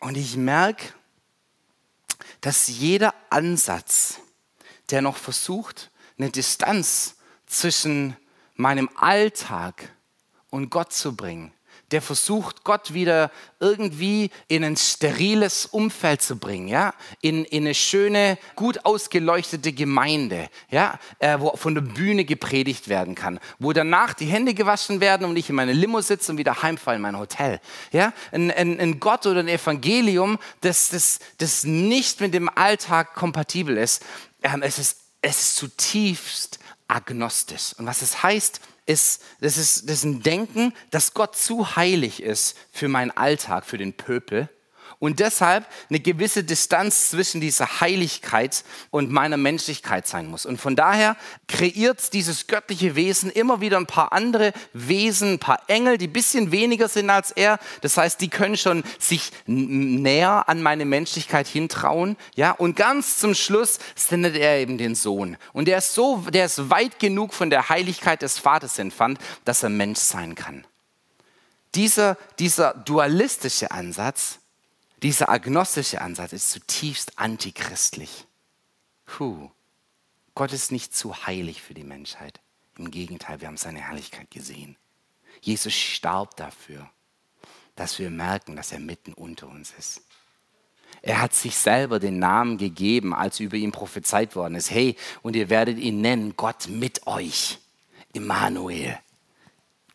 Und 0.00 0.16
ich 0.16 0.36
merke, 0.36 0.94
dass 2.40 2.68
jeder 2.68 3.14
Ansatz, 3.28 4.18
der 4.90 5.02
noch 5.02 5.16
versucht, 5.16 5.90
eine 6.18 6.30
Distanz 6.30 7.16
zwischen 7.46 8.16
meinem 8.56 8.88
Alltag 8.96 9.90
und 10.50 10.70
Gott 10.70 10.92
zu 10.92 11.16
bringen, 11.16 11.52
der 11.90 12.02
versucht, 12.02 12.62
Gott 12.62 12.94
wieder 12.94 13.32
irgendwie 13.58 14.30
in 14.48 14.62
ein 14.62 14.76
steriles 14.76 15.66
Umfeld 15.66 16.22
zu 16.22 16.36
bringen, 16.36 16.68
ja, 16.68 16.94
in, 17.20 17.44
in 17.44 17.64
eine 17.64 17.74
schöne, 17.74 18.38
gut 18.54 18.84
ausgeleuchtete 18.84 19.72
Gemeinde, 19.72 20.48
ja, 20.70 20.98
äh, 21.18 21.38
wo 21.40 21.56
von 21.56 21.74
der 21.74 21.82
Bühne 21.82 22.24
gepredigt 22.24 22.88
werden 22.88 23.14
kann, 23.14 23.40
wo 23.58 23.72
danach 23.72 24.14
die 24.14 24.26
Hände 24.26 24.54
gewaschen 24.54 25.00
werden 25.00 25.26
und 25.26 25.36
ich 25.36 25.50
in 25.50 25.56
meine 25.56 25.72
Limo 25.72 26.00
sitze 26.00 26.32
und 26.32 26.38
wieder 26.38 26.62
heimfahre 26.62 26.96
in 26.96 27.02
mein 27.02 27.18
Hotel, 27.18 27.60
ja, 27.92 28.12
ein, 28.30 28.50
ein, 28.50 28.78
ein 28.78 29.00
Gott 29.00 29.26
oder 29.26 29.40
ein 29.40 29.48
Evangelium, 29.48 30.38
das, 30.60 30.90
das, 30.90 31.18
das 31.38 31.64
nicht 31.64 32.20
mit 32.20 32.34
dem 32.34 32.48
Alltag 32.48 33.14
kompatibel 33.14 33.76
ist, 33.76 34.04
es 34.42 34.78
ist, 34.78 35.00
es 35.22 35.40
ist 35.40 35.56
zutiefst 35.56 36.58
agnostisch. 36.88 37.74
Und 37.78 37.86
was 37.86 38.02
es 38.02 38.22
heißt, 38.22 38.60
ist, 38.86 39.22
das 39.40 39.56
ist, 39.56 39.88
das 39.88 39.98
ist 39.98 40.04
ein 40.04 40.22
Denken, 40.22 40.74
dass 40.90 41.14
Gott 41.14 41.36
zu 41.36 41.76
heilig 41.76 42.22
ist 42.22 42.56
für 42.72 42.88
meinen 42.88 43.10
Alltag, 43.10 43.64
für 43.64 43.78
den 43.78 43.92
Pöbel 43.92 44.48
und 45.00 45.18
deshalb 45.18 45.66
eine 45.88 45.98
gewisse 45.98 46.44
Distanz 46.44 47.10
zwischen 47.10 47.40
dieser 47.40 47.80
Heiligkeit 47.80 48.64
und 48.90 49.10
meiner 49.10 49.38
Menschlichkeit 49.38 50.06
sein 50.06 50.26
muss. 50.26 50.44
Und 50.44 50.60
von 50.60 50.76
daher 50.76 51.16
kreiert 51.48 52.12
dieses 52.12 52.46
göttliche 52.46 52.94
Wesen 52.94 53.30
immer 53.30 53.62
wieder 53.62 53.78
ein 53.78 53.86
paar 53.86 54.12
andere 54.12 54.52
Wesen, 54.74 55.32
ein 55.32 55.38
paar 55.38 55.62
Engel, 55.68 55.96
die 55.96 56.06
ein 56.06 56.12
bisschen 56.12 56.52
weniger 56.52 56.86
sind 56.86 57.08
als 57.08 57.30
er. 57.30 57.58
Das 57.80 57.96
heißt, 57.96 58.20
die 58.20 58.28
können 58.28 58.58
schon 58.58 58.84
sich 58.98 59.32
näher 59.46 60.48
an 60.48 60.62
meine 60.62 60.84
Menschlichkeit 60.84 61.48
hintrauen. 61.48 62.16
Ja, 62.36 62.52
und 62.52 62.76
ganz 62.76 63.18
zum 63.18 63.34
Schluss 63.34 63.78
sendet 63.94 64.36
er 64.36 64.58
eben 64.58 64.76
den 64.76 64.94
Sohn. 64.94 65.38
Und 65.54 65.66
der 65.66 65.78
ist 65.78 65.94
so, 65.94 66.18
der 66.28 66.44
ist 66.44 66.68
weit 66.68 66.98
genug 66.98 67.32
von 67.32 67.48
der 67.48 67.70
Heiligkeit 67.70 68.20
des 68.20 68.38
Vaters 68.38 68.78
entfernt, 68.78 69.18
dass 69.46 69.62
er 69.62 69.70
Mensch 69.70 69.98
sein 69.98 70.34
kann. 70.34 70.66
Dieser, 71.74 72.18
dieser 72.38 72.74
dualistische 72.74 73.70
Ansatz 73.70 74.39
dieser 75.02 75.28
agnostische 75.28 76.00
Ansatz 76.00 76.32
ist 76.32 76.50
zutiefst 76.50 77.18
antichristlich. 77.18 78.26
Puh. 79.06 79.50
Gott 80.34 80.52
ist 80.52 80.72
nicht 80.72 80.94
zu 80.94 81.26
heilig 81.26 81.62
für 81.62 81.74
die 81.74 81.84
Menschheit. 81.84 82.40
Im 82.78 82.90
Gegenteil, 82.90 83.40
wir 83.40 83.48
haben 83.48 83.56
seine 83.56 83.80
Herrlichkeit 83.80 84.30
gesehen. 84.30 84.76
Jesus 85.40 85.74
starb 85.74 86.36
dafür, 86.36 86.88
dass 87.76 87.98
wir 87.98 88.10
merken, 88.10 88.56
dass 88.56 88.72
er 88.72 88.78
mitten 88.78 89.12
unter 89.12 89.48
uns 89.48 89.72
ist. 89.78 90.02
Er 91.02 91.20
hat 91.20 91.34
sich 91.34 91.56
selber 91.56 91.98
den 91.98 92.18
Namen 92.18 92.58
gegeben, 92.58 93.14
als 93.14 93.40
über 93.40 93.56
ihn 93.56 93.72
prophezeit 93.72 94.36
worden 94.36 94.54
ist. 94.54 94.70
Hey, 94.70 94.96
und 95.22 95.34
ihr 95.34 95.48
werdet 95.48 95.78
ihn 95.78 96.00
nennen, 96.00 96.36
Gott 96.36 96.68
mit 96.68 97.06
euch. 97.06 97.58
Immanuel. 98.12 98.98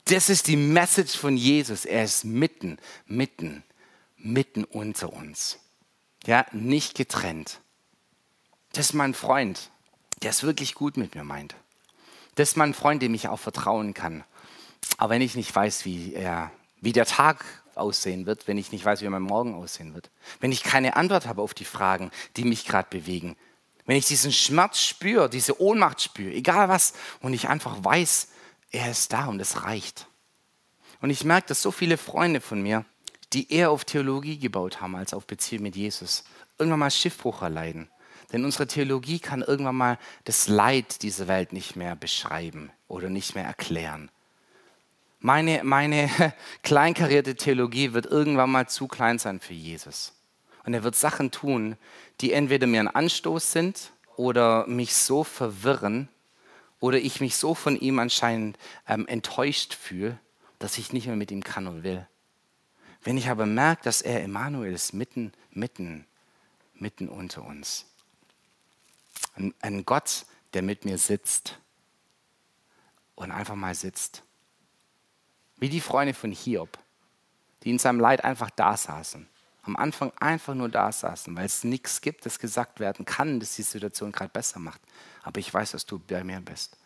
Das 0.05 0.29
ist 0.29 0.47
die 0.47 0.57
Message 0.57 1.17
von 1.17 1.37
Jesus. 1.37 1.85
Er 1.85 2.03
ist 2.03 2.23
mitten, 2.23 2.77
mitten, 3.07 3.63
mitten 4.25 4.63
unter 4.63 5.13
uns. 5.13 5.59
Ja, 6.25 6.45
nicht 6.51 6.95
getrennt. 6.95 7.61
Das 8.73 8.87
ist 8.87 8.93
mein 8.93 9.13
Freund, 9.13 9.69
der 10.23 10.31
es 10.31 10.43
wirklich 10.43 10.73
gut 10.73 10.97
mit 10.97 11.15
mir 11.15 11.23
meint. 11.23 11.55
Das 12.33 12.49
ist 12.49 12.57
mein 12.57 12.73
Freund, 12.73 13.01
dem 13.01 13.13
ich 13.13 13.27
auch 13.27 13.39
vertrauen 13.39 13.93
kann. 13.93 14.23
Aber 14.97 15.11
wenn 15.11 15.21
ich 15.21 15.35
nicht 15.35 15.55
weiß, 15.55 15.85
wie, 15.85 16.13
er, 16.13 16.51
wie 16.81 16.91
der 16.91 17.05
Tag 17.05 17.45
aussehen 17.75 18.25
wird, 18.25 18.47
wenn 18.47 18.57
ich 18.57 18.71
nicht 18.71 18.83
weiß, 18.83 19.01
wie 19.01 19.09
mein 19.09 19.21
Morgen 19.21 19.53
aussehen 19.53 19.93
wird, 19.93 20.09
wenn 20.39 20.51
ich 20.51 20.63
keine 20.63 20.95
Antwort 20.95 21.27
habe 21.27 21.41
auf 21.41 21.53
die 21.53 21.65
Fragen, 21.65 22.11
die 22.35 22.43
mich 22.43 22.65
gerade 22.65 22.89
bewegen, 22.89 23.37
wenn 23.85 23.97
ich 23.97 24.07
diesen 24.07 24.31
Schmerz 24.31 24.79
spüre, 24.79 25.29
diese 25.29 25.61
Ohnmacht 25.61 26.01
spüre, 26.01 26.33
egal 26.33 26.67
was, 26.67 26.93
und 27.21 27.33
ich 27.33 27.47
einfach 27.47 27.83
weiß, 27.83 28.29
er 28.71 28.89
ist 28.89 29.13
da 29.13 29.27
und 29.27 29.39
es 29.39 29.63
reicht. 29.63 30.07
Und 31.01 31.11
ich 31.11 31.23
merke, 31.23 31.49
dass 31.49 31.61
so 31.61 31.71
viele 31.71 31.97
Freunde 31.97 32.41
von 32.41 32.61
mir, 32.61 32.85
die 33.35 33.51
eher 33.51 33.69
auf 33.69 33.83
Theologie 33.83 34.39
gebaut 34.39 34.81
haben 34.81 34.95
als 34.95 35.13
auf 35.13 35.27
Beziehung 35.27 35.63
mit 35.63 35.75
Jesus, 35.75 36.23
irgendwann 36.57 36.79
mal 36.79 36.91
Schiffbruch 36.91 37.41
erleiden. 37.41 37.89
Denn 38.31 38.45
unsere 38.45 38.65
Theologie 38.65 39.19
kann 39.19 39.41
irgendwann 39.41 39.75
mal 39.75 39.99
das 40.23 40.47
Leid 40.47 41.03
dieser 41.03 41.27
Welt 41.27 41.53
nicht 41.53 41.75
mehr 41.75 41.95
beschreiben 41.95 42.71
oder 42.87 43.09
nicht 43.09 43.35
mehr 43.35 43.43
erklären. 43.43 44.09
Meine, 45.19 45.63
meine 45.63 46.09
kleinkarierte 46.63 47.35
Theologie 47.35 47.93
wird 47.93 48.05
irgendwann 48.05 48.51
mal 48.51 48.67
zu 48.67 48.87
klein 48.87 49.19
sein 49.19 49.39
für 49.39 49.53
Jesus. 49.53 50.13
Und 50.63 50.73
er 50.73 50.83
wird 50.83 50.95
Sachen 50.95 51.29
tun, 51.29 51.75
die 52.21 52.31
entweder 52.31 52.67
mir 52.67 52.79
ein 52.79 52.87
Anstoß 52.87 53.51
sind 53.51 53.91
oder 54.15 54.65
mich 54.65 54.95
so 54.95 55.23
verwirren 55.23 56.07
oder 56.79 56.97
ich 56.97 57.21
mich 57.21 57.35
so 57.35 57.53
von 57.53 57.75
ihm 57.75 57.99
anscheinend 57.99 58.57
ähm, 58.87 59.07
enttäuscht 59.07 59.73
fühle, 59.73 60.17
dass 60.57 60.77
ich 60.77 60.93
nicht 60.93 61.07
mehr 61.07 61.15
mit 61.15 61.31
ihm 61.31 61.43
kann 61.43 61.67
und 61.67 61.83
will. 61.83 62.07
Wenn 63.05 63.17
ich 63.17 63.29
aber 63.29 63.45
merke, 63.45 63.83
dass 63.83 64.01
er 64.01 64.21
Emmanuel 64.21 64.73
ist, 64.73 64.93
mitten, 64.93 65.31
mitten, 65.51 66.05
mitten 66.73 67.07
unter 67.07 67.43
uns. 67.43 67.85
Ein, 69.35 69.53
ein 69.61 69.85
Gott, 69.85 70.25
der 70.53 70.61
mit 70.61 70.83
mir 70.83 70.97
sitzt 70.97 71.57
und 73.15 73.31
einfach 73.31 73.55
mal 73.55 73.75
sitzt. 73.75 74.23
Wie 75.57 75.69
die 75.69 75.79
Freunde 75.79 76.13
von 76.13 76.33
Hiob, 76.33 76.77
die 77.63 77.69
in 77.69 77.79
seinem 77.79 78.01
Leid 78.01 78.25
einfach 78.25 78.49
da 78.49 78.75
saßen 78.75 79.29
am 79.65 79.75
Anfang 79.75 80.11
einfach 80.19 80.53
nur 80.53 80.69
da 80.69 80.91
saßen, 80.91 81.35
weil 81.35 81.45
es 81.45 81.63
nichts 81.63 82.01
gibt, 82.01 82.25
das 82.25 82.37
gesagt 82.39 82.79
werden 82.79 83.03
kann, 83.05 83.39
das 83.39 83.55
die 83.55 83.63
Situation 83.63 84.11
gerade 84.11 84.29
besser 84.29 84.59
macht. 84.59 84.79
Aber 85.23 85.39
ich 85.39 85.51
weiß, 85.51 85.71
dass 85.71 85.85
du 85.85 85.97
bei 85.97 86.23
mir 86.23 86.39
bist. 86.39 86.77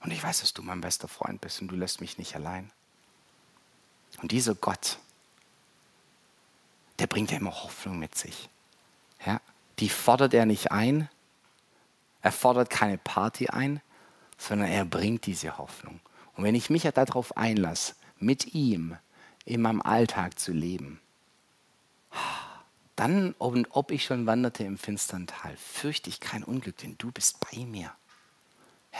Und 0.00 0.10
ich 0.10 0.22
weiß, 0.22 0.40
dass 0.40 0.52
du 0.52 0.62
mein 0.62 0.82
bester 0.82 1.08
Freund 1.08 1.40
bist 1.40 1.62
und 1.62 1.68
du 1.68 1.76
lässt 1.76 2.02
mich 2.02 2.18
nicht 2.18 2.34
allein. 2.36 2.70
Und 4.20 4.32
dieser 4.32 4.54
Gott, 4.54 4.98
der 6.98 7.06
bringt 7.06 7.30
ja 7.30 7.38
immer 7.38 7.62
Hoffnung 7.62 7.98
mit 7.98 8.16
sich. 8.16 8.48
Ja? 9.24 9.40
Die 9.78 9.88
fordert 9.88 10.34
er 10.34 10.46
nicht 10.46 10.70
ein. 10.72 11.08
Er 12.22 12.32
fordert 12.32 12.70
keine 12.70 12.98
Party 12.98 13.48
ein, 13.48 13.80
sondern 14.38 14.68
er 14.68 14.84
bringt 14.84 15.26
diese 15.26 15.58
Hoffnung. 15.58 16.00
Und 16.36 16.44
wenn 16.44 16.54
ich 16.54 16.70
mich 16.70 16.84
ja 16.84 16.92
darauf 16.92 17.36
einlasse, 17.36 17.94
mit 18.18 18.54
ihm 18.54 18.96
in 19.44 19.60
meinem 19.60 19.82
Alltag 19.82 20.38
zu 20.38 20.52
leben, 20.52 21.00
dann, 22.96 23.34
ob 23.38 23.90
ich 23.90 24.04
schon 24.04 24.26
wanderte 24.26 24.64
im 24.64 24.78
finstern 24.78 25.26
Tal, 25.26 25.56
fürchte 25.56 26.08
ich 26.08 26.20
kein 26.20 26.44
Unglück, 26.44 26.78
denn 26.78 26.96
du 26.98 27.10
bist 27.10 27.38
bei 27.40 27.64
mir. 27.64 27.92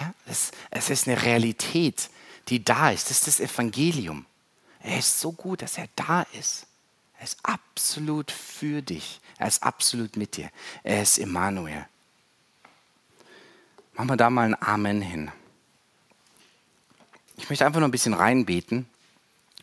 Ja, 0.00 0.12
es, 0.26 0.50
es 0.70 0.90
ist 0.90 1.06
eine 1.06 1.22
Realität, 1.22 2.10
die 2.48 2.64
da 2.64 2.90
ist. 2.90 3.10
Das 3.10 3.18
ist 3.18 3.40
das 3.40 3.40
Evangelium. 3.40 4.26
Er 4.80 4.98
ist 4.98 5.20
so 5.20 5.32
gut, 5.32 5.62
dass 5.62 5.78
er 5.78 5.88
da 5.94 6.22
ist. 6.38 6.66
Er 7.24 7.28
ist 7.28 7.38
absolut 7.42 8.30
für 8.30 8.82
dich. 8.82 9.18
Er 9.38 9.48
ist 9.48 9.62
absolut 9.62 10.18
mit 10.18 10.36
dir. 10.36 10.50
Er 10.82 11.00
ist 11.00 11.16
Emmanuel. 11.16 11.86
Machen 13.94 14.10
wir 14.10 14.18
da 14.18 14.28
mal 14.28 14.44
ein 14.44 14.62
Amen 14.62 15.00
hin. 15.00 15.32
Ich 17.38 17.48
möchte 17.48 17.64
einfach 17.64 17.80
noch 17.80 17.88
ein 17.88 17.92
bisschen 17.92 18.12
reinbeten 18.12 18.86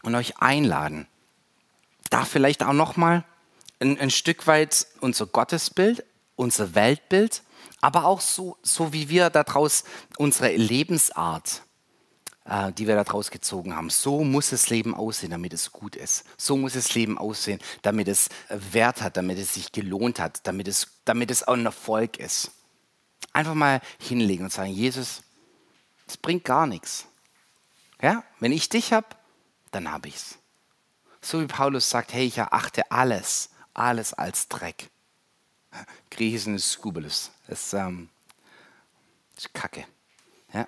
und 0.02 0.16
euch 0.16 0.40
einladen, 0.40 1.06
da 2.10 2.26
vielleicht 2.26 2.64
auch 2.64 2.74
noch 2.74 2.98
mal 2.98 3.24
ein, 3.80 4.00
ein 4.00 4.10
Stück 4.10 4.48
weit 4.48 4.88
unser 5.00 5.28
Gottesbild, 5.28 6.04
unser 6.36 6.74
Weltbild, 6.74 7.44
aber 7.80 8.06
auch 8.06 8.22
so, 8.22 8.58
so 8.64 8.92
wie 8.92 9.08
wir 9.08 9.30
daraus 9.30 9.84
unsere 10.18 10.56
Lebensart, 10.56 11.62
äh, 12.52 12.72
die 12.74 12.88
wir 12.88 12.96
daraus 13.02 13.32
gezogen 13.32 13.76
haben. 13.76 13.90
So 13.90 14.24
muss 14.24 14.50
das 14.52 14.70
Leben 14.70 14.94
aussehen, 14.94 15.32
damit 15.32 15.54
es 15.54 15.72
gut 15.72 15.96
ist. 15.96 16.26
So 16.38 16.58
muss 16.58 16.74
das 16.74 16.94
Leben 16.94 17.18
aussehen, 17.18 17.60
damit 17.82 18.08
es 18.08 18.28
äh, 18.50 18.60
Wert 18.72 19.02
hat, 19.02 19.18
damit 19.18 19.38
es 19.38 19.54
sich 19.54 19.72
gelohnt 19.72 20.20
hat, 20.20 20.46
damit 20.46 20.68
es, 20.68 20.88
damit 21.06 21.32
es 21.32 21.48
auch 21.48 21.54
ein 21.54 21.66
Erfolg 21.66 22.18
ist. 22.18 22.52
Einfach 23.34 23.56
mal 23.56 23.82
hinlegen 24.00 24.44
und 24.44 24.52
sagen, 24.52 24.72
Jesus, 24.72 25.24
es 26.08 26.18
bringt 26.18 26.44
gar 26.44 26.68
nichts. 26.68 27.06
Ja, 28.02 28.24
wenn 28.40 28.52
ich 28.52 28.68
dich 28.68 28.94
habe, 28.94 29.08
dann 29.72 29.90
habe 29.92 30.10
ich's. 30.10 30.38
So 31.22 31.40
wie 31.40 31.46
Paulus 31.46 31.90
sagt, 31.90 32.14
hey, 32.14 32.26
ich 32.26 32.40
erachte 32.40 32.92
alles 32.92 33.52
alles 33.74 34.14
als 34.14 34.48
Dreck. 34.48 34.90
Griechen 36.10 36.56
ist 36.56 36.72
Skubeles. 36.72 37.32
Das 37.48 37.74
ähm, 37.74 38.10
das 39.36 39.46
ist 39.46 39.54
Kacke. 39.54 39.86
Ja? 40.54 40.68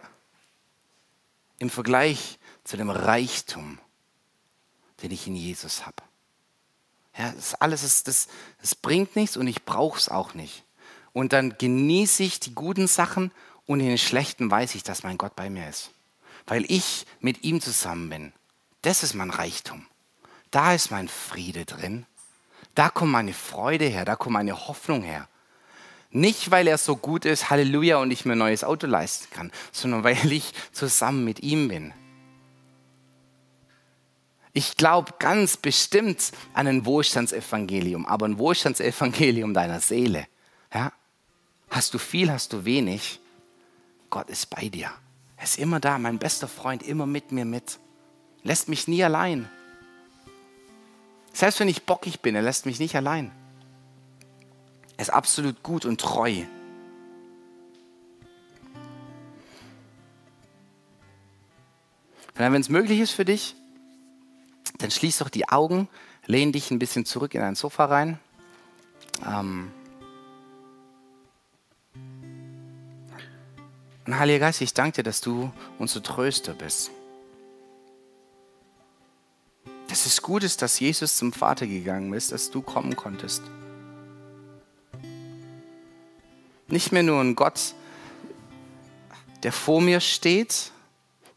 Im 1.60 1.70
Vergleich 1.70 2.39
zu 2.63 2.78
dem 2.78 2.89
Reichtum, 2.89 3.80
den 5.02 5.12
ich 5.12 5.28
in 5.28 5.36
Jesus 5.36 5.86
habe. 5.86 6.04
Ja, 7.18 7.32
das 7.32 7.54
alles 7.56 7.84
ist, 7.84 8.08
das, 8.08 8.28
das 8.60 8.76
bringt 8.76 9.16
nichts 9.16 9.38
und 9.38 9.48
ich 9.48 9.63
brauche 9.66 10.00
es 10.00 10.10
auch 10.10 10.34
nicht. 10.34 10.63
Und 11.13 11.32
dann 11.32 11.58
genieße 11.58 12.24
ich 12.24 12.39
die 12.39 12.56
guten 12.56 12.88
Sachen 12.88 13.32
und 13.66 13.80
in 13.80 13.88
den 13.88 13.98
schlechten 13.98 14.50
weiß 14.50 14.76
ich, 14.76 14.84
dass 14.84 15.04
mein 15.04 15.18
Gott 15.18 15.36
bei 15.36 15.50
mir 15.50 15.70
ist. 15.70 15.92
Weil 16.48 16.66
ich 16.70 17.06
mit 17.20 17.44
ihm 17.44 17.62
zusammen 17.62 18.10
bin. 18.10 18.34
Das 18.82 19.04
ist 19.04 19.13
mein 19.13 19.30
Reichtum. 19.30 19.86
Da 20.52 20.74
ist 20.74 20.92
mein 20.92 21.08
Friede 21.08 21.66
drin. 21.66 22.06
Da 22.76 22.89
kommt 22.89 23.12
meine 23.12 23.34
Freude 23.34 23.86
her, 23.86 24.06
da 24.06 24.16
kommt 24.16 24.34
meine 24.34 24.68
Hoffnung 24.68 25.04
her. 25.04 25.28
Nicht, 26.15 26.52
weil 26.52 26.67
er 26.67 26.78
so 26.78 26.95
gut 26.95 27.26
ist, 27.26 27.49
Halleluja, 27.49 27.97
und 27.97 28.12
ich 28.12 28.23
mir 28.23 28.34
ein 28.34 28.38
neues 28.38 28.63
Auto 28.63 28.86
leisten 28.86 29.28
kann, 29.32 29.52
sondern 29.71 30.04
weil 30.04 30.32
ich 30.32 30.54
zusammen 30.71 31.26
mit 31.26 31.41
ihm 31.41 31.67
bin. 31.67 31.93
Ich 34.54 34.78
glaube 34.78 35.15
ganz 35.17 35.58
bestimmt 35.58 36.32
an 36.54 36.67
ein 36.67 36.86
Wohlstandsevangelium, 36.86 38.06
aber 38.06 38.28
ein 38.28 38.38
Wohlstandsevangelium 38.38 39.56
deiner 39.56 39.80
Seele. 39.80 40.28
Ja? 40.71 40.93
Hast 41.71 41.95
du 41.95 41.97
viel, 41.97 42.32
hast 42.32 42.54
du 42.54 42.63
wenig, 42.63 43.19
Gott 44.12 44.30
ist 44.30 44.52
bei 44.52 44.69
dir. 44.69 44.91
Er 45.38 45.43
ist 45.43 45.58
immer 45.58 45.80
da, 45.80 45.97
mein 45.97 46.19
bester 46.19 46.47
Freund, 46.47 46.84
immer 46.84 47.08
mit 47.08 47.32
mir 47.32 47.45
mit. 47.45 47.80
Lässt 48.43 48.69
mich 48.69 48.88
nie 48.88 49.04
allein. 49.04 49.49
Selbst 51.34 51.60
wenn 51.60 51.67
ich 51.67 51.88
bockig 51.88 52.19
bin, 52.19 52.36
er 52.36 52.43
lässt 52.43 52.67
mich 52.67 52.78
nicht 52.78 52.95
allein. 52.95 53.32
Er 55.04 55.08
ist 55.08 55.13
absolut 55.13 55.62
gut 55.63 55.84
und 55.84 56.00
treu. 56.00 56.44
Wenn 62.36 62.54
es 62.56 62.70
möglich 62.70 63.02
ist 63.02 63.12
für 63.12 63.26
dich, 63.26 63.54
dann 64.78 64.92
schließ 64.92 65.18
doch 65.18 65.28
die 65.28 65.50
Augen, 65.50 65.89
lehn 66.26 66.54
dich 66.54 66.72
ein 66.72 66.80
bisschen 66.80 67.06
zurück 67.06 67.34
in 67.34 67.42
dein 67.42 67.56
Sofa 67.56 67.84
rein. 67.84 68.18
Ähm 69.28 69.74
und 74.06 74.18
Heiliger 74.18 74.39
Geist, 74.39 74.62
ich 74.62 74.74
danke 74.74 74.96
dir, 74.96 75.04
dass 75.04 75.20
du 75.20 75.52
unser 75.80 76.02
Tröster 76.02 76.54
bist. 76.54 76.92
dass 79.89 80.08
es 80.08 80.24
gut 80.24 80.44
ist, 80.44 80.63
dass 80.63 80.80
Jesus 80.80 81.18
zum 81.18 81.34
Vater 81.34 81.68
gegangen 81.68 82.13
ist, 82.13 82.32
dass 82.32 82.50
du 82.50 82.63
kommen 82.63 82.96
konntest. 82.96 83.44
Nicht 86.74 86.92
mehr 86.92 87.04
nur 87.04 87.22
ein 87.22 87.36
Gott, 87.36 87.76
der 89.44 89.52
vor 89.52 89.80
mir 89.80 90.00
steht, 90.00 90.72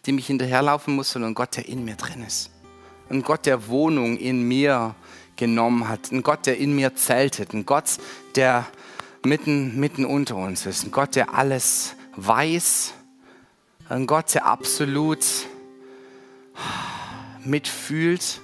dem 0.06 0.16
ich 0.16 0.28
hinterherlaufen 0.28 0.96
muss, 0.96 1.10
sondern 1.10 1.32
ein 1.32 1.34
Gott, 1.34 1.58
der 1.58 1.68
in 1.68 1.84
mir 1.84 1.94
drin 1.96 2.24
ist. 2.26 2.48
Ein 3.10 3.20
Gott, 3.20 3.44
der 3.44 3.68
Wohnung 3.68 4.16
in 4.16 4.48
mir 4.48 4.94
genommen 5.36 5.88
hat. 5.88 6.10
Ein 6.10 6.22
Gott, 6.22 6.46
der 6.46 6.56
in 6.56 6.74
mir 6.74 6.96
zeltet. 6.96 7.52
Ein 7.52 7.66
Gott, 7.66 7.98
der 8.34 8.66
mitten, 9.26 9.78
mitten 9.78 10.06
unter 10.06 10.36
uns 10.36 10.64
ist. 10.64 10.84
Ein 10.84 10.90
Gott, 10.90 11.14
der 11.16 11.34
alles 11.34 11.96
weiß. 12.16 12.94
Ein 13.90 14.06
Gott, 14.06 14.32
der 14.32 14.46
absolut 14.46 15.22
mitfühlt 17.44 18.40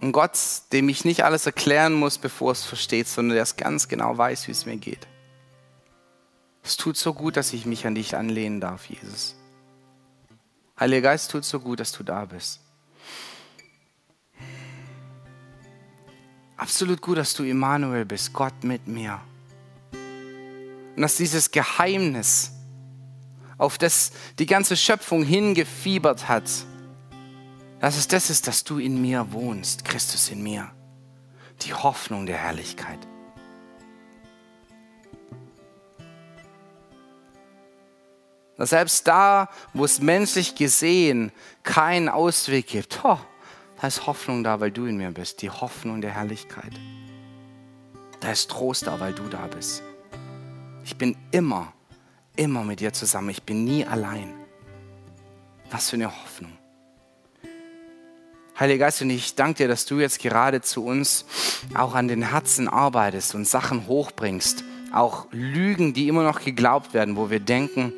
ein 0.00 0.12
Gott, 0.12 0.38
dem 0.72 0.88
ich 0.88 1.04
nicht 1.04 1.24
alles 1.24 1.46
erklären 1.46 1.92
muss, 1.92 2.18
bevor 2.18 2.52
es 2.52 2.64
versteht, 2.64 3.06
sondern 3.06 3.34
der 3.34 3.42
es 3.42 3.56
ganz 3.56 3.88
genau 3.88 4.16
weiß, 4.16 4.48
wie 4.48 4.52
es 4.52 4.66
mir 4.66 4.76
geht. 4.76 5.06
Es 6.62 6.76
tut 6.76 6.96
so 6.96 7.14
gut, 7.14 7.36
dass 7.36 7.52
ich 7.52 7.66
mich 7.66 7.86
an 7.86 7.94
dich 7.94 8.16
anlehnen 8.16 8.60
darf, 8.60 8.86
Jesus. 8.86 9.36
Heiliger 10.78 11.10
Geist, 11.10 11.30
tut 11.30 11.44
so 11.44 11.60
gut, 11.60 11.80
dass 11.80 11.92
du 11.92 12.02
da 12.02 12.24
bist. 12.24 12.60
Absolut 16.56 17.00
gut, 17.00 17.18
dass 17.18 17.34
du 17.34 17.44
Immanuel 17.44 18.04
bist, 18.04 18.32
Gott 18.32 18.64
mit 18.64 18.86
mir. 18.86 19.20
Und 20.96 21.02
dass 21.02 21.16
dieses 21.16 21.50
Geheimnis, 21.50 22.52
auf 23.56 23.78
das 23.78 24.12
die 24.38 24.46
ganze 24.46 24.76
Schöpfung 24.76 25.22
hingefiebert 25.22 26.28
hat, 26.28 26.50
dass 27.80 27.96
es 27.96 28.06
das 28.06 28.30
ist, 28.30 28.46
dass 28.46 28.62
du 28.62 28.78
in 28.78 29.00
mir 29.00 29.32
wohnst, 29.32 29.84
Christus 29.84 30.30
in 30.30 30.42
mir. 30.42 30.70
Die 31.62 31.74
Hoffnung 31.74 32.26
der 32.26 32.36
Herrlichkeit. 32.36 32.98
Dass 38.56 38.70
selbst 38.70 39.08
da, 39.08 39.48
wo 39.72 39.86
es 39.86 40.00
menschlich 40.00 40.54
gesehen 40.54 41.32
keinen 41.62 42.10
Ausweg 42.10 42.66
gibt, 42.66 43.00
oh, 43.02 43.18
da 43.80 43.86
ist 43.86 44.06
Hoffnung 44.06 44.44
da, 44.44 44.60
weil 44.60 44.70
du 44.70 44.84
in 44.84 44.98
mir 44.98 45.10
bist. 45.10 45.40
Die 45.40 45.48
Hoffnung 45.48 46.02
der 46.02 46.10
Herrlichkeit. 46.10 46.72
Da 48.20 48.30
ist 48.30 48.50
Trost 48.50 48.86
da, 48.86 49.00
weil 49.00 49.14
du 49.14 49.26
da 49.28 49.46
bist. 49.46 49.82
Ich 50.84 50.96
bin 50.96 51.16
immer, 51.30 51.72
immer 52.36 52.62
mit 52.62 52.80
dir 52.80 52.92
zusammen. 52.92 53.30
Ich 53.30 53.42
bin 53.42 53.64
nie 53.64 53.86
allein. 53.86 54.34
Was 55.70 55.88
für 55.88 55.96
eine 55.96 56.08
Hoffnung. 56.08 56.59
Heiliger 58.60 58.84
Geist, 58.84 59.00
und 59.00 59.08
ich 59.08 59.34
danke 59.36 59.54
dir, 59.54 59.68
dass 59.68 59.86
du 59.86 60.00
jetzt 60.00 60.18
gerade 60.18 60.60
zu 60.60 60.84
uns 60.84 61.24
auch 61.72 61.94
an 61.94 62.08
den 62.08 62.28
Herzen 62.28 62.68
arbeitest 62.68 63.34
und 63.34 63.48
Sachen 63.48 63.86
hochbringst. 63.86 64.64
Auch 64.92 65.28
Lügen, 65.32 65.94
die 65.94 66.08
immer 66.08 66.24
noch 66.24 66.42
geglaubt 66.44 66.92
werden, 66.92 67.16
wo 67.16 67.30
wir 67.30 67.40
denken, 67.40 67.94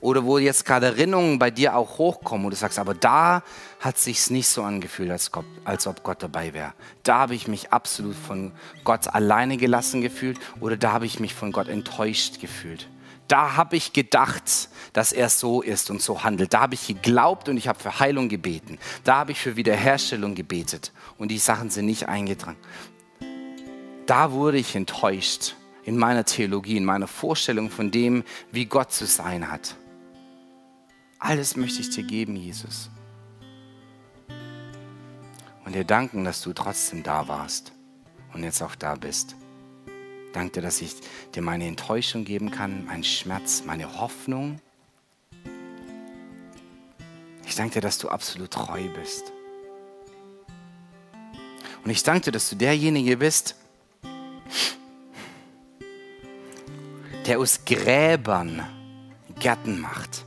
oder 0.00 0.24
wo 0.24 0.38
jetzt 0.38 0.64
gerade 0.64 0.86
Erinnerungen 0.86 1.38
bei 1.38 1.50
dir 1.50 1.76
auch 1.76 1.98
hochkommen, 1.98 2.46
wo 2.46 2.48
du 2.50 2.56
sagst, 2.56 2.78
aber 2.78 2.94
da 2.94 3.42
hat 3.78 3.98
sich's 3.98 4.30
nicht 4.30 4.48
so 4.48 4.62
angefühlt, 4.62 5.10
als, 5.10 5.30
Gott, 5.30 5.44
als 5.66 5.86
ob 5.86 6.02
Gott 6.02 6.22
dabei 6.22 6.54
wäre. 6.54 6.72
Da 7.02 7.18
habe 7.18 7.34
ich 7.34 7.46
mich 7.46 7.70
absolut 7.70 8.16
von 8.16 8.52
Gott 8.82 9.08
alleine 9.08 9.58
gelassen 9.58 10.00
gefühlt 10.00 10.38
oder 10.60 10.78
da 10.78 10.92
habe 10.92 11.04
ich 11.04 11.20
mich 11.20 11.34
von 11.34 11.52
Gott 11.52 11.68
enttäuscht 11.68 12.40
gefühlt. 12.40 12.88
Da 13.28 13.56
habe 13.56 13.76
ich 13.76 13.92
gedacht, 13.92 14.68
dass 14.92 15.12
er 15.12 15.28
so 15.28 15.60
ist 15.62 15.90
und 15.90 16.00
so 16.00 16.22
handelt. 16.22 16.54
Da 16.54 16.60
habe 16.60 16.74
ich 16.74 16.86
geglaubt 16.86 17.48
und 17.48 17.56
ich 17.56 17.68
habe 17.68 17.78
für 17.78 17.98
Heilung 17.98 18.28
gebeten. 18.28 18.78
Da 19.04 19.16
habe 19.16 19.32
ich 19.32 19.40
für 19.40 19.56
Wiederherstellung 19.56 20.34
gebetet 20.34 20.92
und 21.18 21.28
die 21.28 21.38
Sachen 21.38 21.70
sind 21.70 21.86
nicht 21.86 22.08
eingetragen. 22.08 22.58
Da 24.06 24.30
wurde 24.30 24.58
ich 24.58 24.76
enttäuscht 24.76 25.56
in 25.84 25.96
meiner 25.98 26.24
Theologie, 26.24 26.76
in 26.76 26.84
meiner 26.84 27.08
Vorstellung 27.08 27.70
von 27.70 27.90
dem, 27.90 28.22
wie 28.52 28.66
Gott 28.66 28.92
zu 28.92 29.06
sein 29.06 29.50
hat. 29.50 29.76
Alles 31.18 31.56
möchte 31.56 31.80
ich 31.80 31.90
dir 31.90 32.04
geben, 32.04 32.36
Jesus. 32.36 32.90
Und 35.64 35.74
dir 35.74 35.84
danken, 35.84 36.24
dass 36.24 36.42
du 36.42 36.52
trotzdem 36.52 37.02
da 37.02 37.26
warst 37.26 37.72
und 38.32 38.44
jetzt 38.44 38.62
auch 38.62 38.76
da 38.76 38.94
bist. 38.94 39.34
Danke 40.36 40.52
dir, 40.52 40.60
dass 40.60 40.82
ich 40.82 40.94
dir 41.34 41.40
meine 41.40 41.66
Enttäuschung 41.66 42.26
geben 42.26 42.50
kann, 42.50 42.84
meinen 42.84 43.04
Schmerz, 43.04 43.62
meine 43.64 43.98
Hoffnung. 43.98 44.60
Ich 47.46 47.54
danke 47.54 47.72
dir, 47.72 47.80
dass 47.80 47.96
du 47.96 48.10
absolut 48.10 48.50
treu 48.50 48.82
bist. 49.00 49.32
Und 51.82 51.90
ich 51.90 52.02
danke 52.02 52.26
dir, 52.26 52.32
dass 52.32 52.50
du 52.50 52.56
derjenige 52.56 53.16
bist, 53.16 53.54
der 57.26 57.38
aus 57.38 57.64
Gräbern 57.64 58.62
Gärten 59.40 59.80
macht 59.80 60.26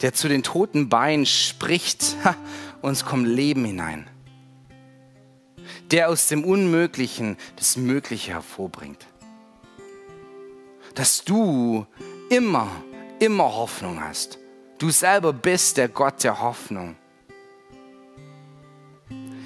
der 0.00 0.14
zu 0.14 0.28
den 0.28 0.42
toten 0.42 0.90
Beinen 0.90 1.24
spricht, 1.24 2.16
uns 2.82 3.04
kommt 3.04 3.26
Leben 3.26 3.64
hinein. 3.64 4.06
Der 5.90 6.08
aus 6.08 6.28
dem 6.28 6.44
Unmöglichen 6.44 7.36
das 7.56 7.76
Mögliche 7.76 8.32
hervorbringt. 8.32 9.06
Dass 10.94 11.24
du 11.24 11.86
immer, 12.30 12.70
immer 13.18 13.44
Hoffnung 13.44 14.02
hast. 14.02 14.38
Du 14.78 14.90
selber 14.90 15.32
bist 15.32 15.76
der 15.76 15.88
Gott 15.88 16.24
der 16.24 16.40
Hoffnung. 16.40 16.96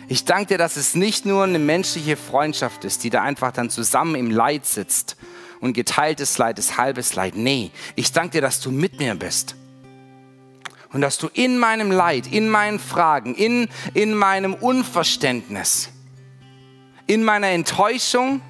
Ich 0.08 0.24
danke 0.24 0.46
dir, 0.46 0.58
dass 0.58 0.76
es 0.76 0.94
nicht 0.94 1.26
nur 1.26 1.44
eine 1.44 1.58
menschliche 1.58 2.16
Freundschaft 2.16 2.84
ist, 2.84 3.04
die 3.04 3.10
da 3.10 3.22
einfach 3.22 3.52
dann 3.52 3.68
zusammen 3.68 4.14
im 4.14 4.30
Leid 4.30 4.64
sitzt 4.64 5.16
und 5.60 5.74
geteiltes 5.74 6.38
Leid 6.38 6.58
ist 6.58 6.78
halbes 6.78 7.14
Leid. 7.14 7.36
Nee, 7.36 7.70
ich 7.94 8.12
danke 8.12 8.30
dir, 8.30 8.40
dass 8.40 8.60
du 8.60 8.70
mit 8.70 8.98
mir 8.98 9.14
bist 9.14 9.54
und 10.92 11.02
dass 11.02 11.18
du 11.18 11.28
in 11.34 11.58
meinem 11.58 11.90
Leid, 11.90 12.26
in 12.26 12.48
meinen 12.48 12.78
Fragen, 12.78 13.34
in, 13.34 13.68
in 13.92 14.14
meinem 14.14 14.54
Unverständnis, 14.54 15.90
in 17.08 17.24
meiner 17.24 17.48
Enttäuschung, 17.48 18.40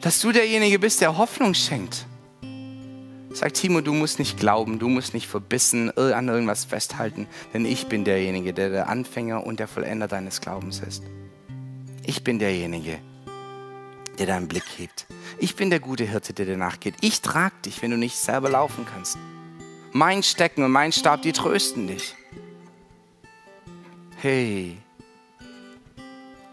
dass 0.00 0.20
du 0.20 0.32
derjenige 0.32 0.78
bist, 0.78 1.02
der 1.02 1.18
Hoffnung 1.18 1.52
schenkt. 1.52 2.06
Sag 3.32 3.54
Timo, 3.54 3.80
du 3.80 3.92
musst 3.92 4.18
nicht 4.18 4.38
glauben, 4.38 4.78
du 4.78 4.88
musst 4.88 5.14
nicht 5.14 5.26
verbissen 5.26 5.90
an 5.96 6.28
irgendwas 6.28 6.64
festhalten, 6.64 7.26
denn 7.52 7.64
ich 7.64 7.86
bin 7.86 8.04
derjenige, 8.04 8.54
der 8.54 8.70
der 8.70 8.88
Anfänger 8.88 9.44
und 9.46 9.60
der 9.60 9.68
Vollender 9.68 10.08
deines 10.08 10.40
Glaubens 10.40 10.80
ist. 10.80 11.02
Ich 12.06 12.24
bin 12.24 12.38
derjenige, 12.38 12.98
der 14.18 14.26
deinen 14.26 14.48
Blick 14.48 14.64
hebt. 14.78 15.06
Ich 15.38 15.54
bin 15.54 15.70
der 15.70 15.80
gute 15.80 16.04
Hirte, 16.04 16.32
der 16.32 16.46
dir 16.46 16.56
nachgeht. 16.56 16.94
Ich 17.00 17.20
trage 17.20 17.54
dich, 17.66 17.82
wenn 17.82 17.90
du 17.90 17.96
nicht 17.96 18.16
selber 18.16 18.48
laufen 18.48 18.86
kannst. 18.86 19.18
Mein 19.92 20.22
Stecken 20.22 20.62
und 20.62 20.70
mein 20.70 20.92
Stab, 20.92 21.22
die 21.22 21.32
trösten 21.32 21.88
dich. 21.88 22.14
Hey, 24.16 24.78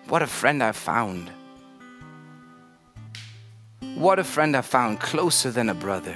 what 0.08 0.22
a 0.22 0.28
friend 0.28 0.64
I 0.64 0.72
found. 0.72 1.32
What 3.96 4.20
a 4.20 4.24
friend 4.24 4.56
I 4.56 4.62
found, 4.62 5.00
closer 5.00 5.52
than 5.52 5.70
a 5.70 5.74
brother, 5.74 6.16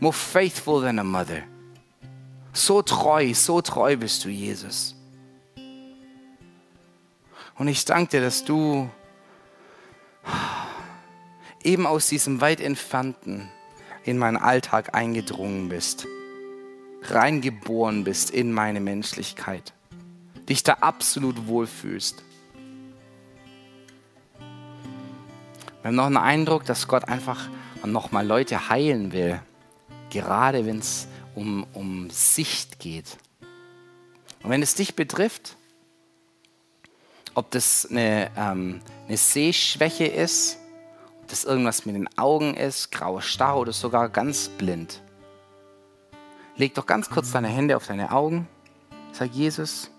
more 0.00 0.12
faithful 0.12 0.80
than 0.80 0.98
a 0.98 1.04
mother. 1.04 1.44
So 2.52 2.82
treu, 2.82 3.32
so 3.34 3.60
treu 3.60 3.96
bist 3.96 4.24
du, 4.24 4.28
Jesus. 4.28 4.94
Und 7.58 7.68
ich 7.68 7.84
danke 7.84 8.10
dir, 8.10 8.20
dass 8.20 8.44
du 8.44 8.90
eben 11.62 11.86
aus 11.86 12.08
diesem 12.08 12.40
weit 12.40 12.60
entfernten, 12.60 13.48
in 14.04 14.18
meinen 14.18 14.36
Alltag 14.36 14.94
eingedrungen 14.94 15.68
bist, 15.68 16.06
reingeboren 17.02 18.04
bist 18.04 18.30
in 18.30 18.52
meine 18.52 18.80
Menschlichkeit, 18.80 19.72
dich 20.48 20.62
da 20.62 20.74
absolut 20.74 21.48
wohlfühlst. 21.48 22.25
Wir 25.86 25.90
haben 25.90 25.94
noch 25.94 26.06
einen 26.06 26.16
Eindruck, 26.16 26.64
dass 26.64 26.88
Gott 26.88 27.04
einfach 27.04 27.48
nochmal 27.84 28.26
Leute 28.26 28.70
heilen 28.70 29.12
will, 29.12 29.40
gerade 30.10 30.66
wenn 30.66 30.80
es 30.80 31.06
um, 31.36 31.64
um 31.74 32.10
Sicht 32.10 32.80
geht. 32.80 33.18
Und 34.42 34.50
wenn 34.50 34.62
es 34.62 34.74
dich 34.74 34.96
betrifft, 34.96 35.54
ob 37.34 37.52
das 37.52 37.86
eine, 37.88 38.32
ähm, 38.36 38.80
eine 39.06 39.16
Sehschwäche 39.16 40.06
ist, 40.06 40.58
das 41.28 41.44
irgendwas 41.44 41.86
mit 41.86 41.94
den 41.94 42.08
Augen 42.18 42.54
ist, 42.54 42.90
grauer 42.90 43.22
Star 43.22 43.56
oder 43.56 43.72
sogar 43.72 44.08
ganz 44.08 44.48
blind. 44.48 45.00
Leg 46.56 46.74
doch 46.74 46.86
ganz 46.86 47.10
kurz 47.10 47.30
deine 47.30 47.46
Hände 47.46 47.76
auf 47.76 47.86
deine 47.86 48.10
Augen. 48.10 48.48
Sag 49.12 49.30
Jesus, 49.30 49.92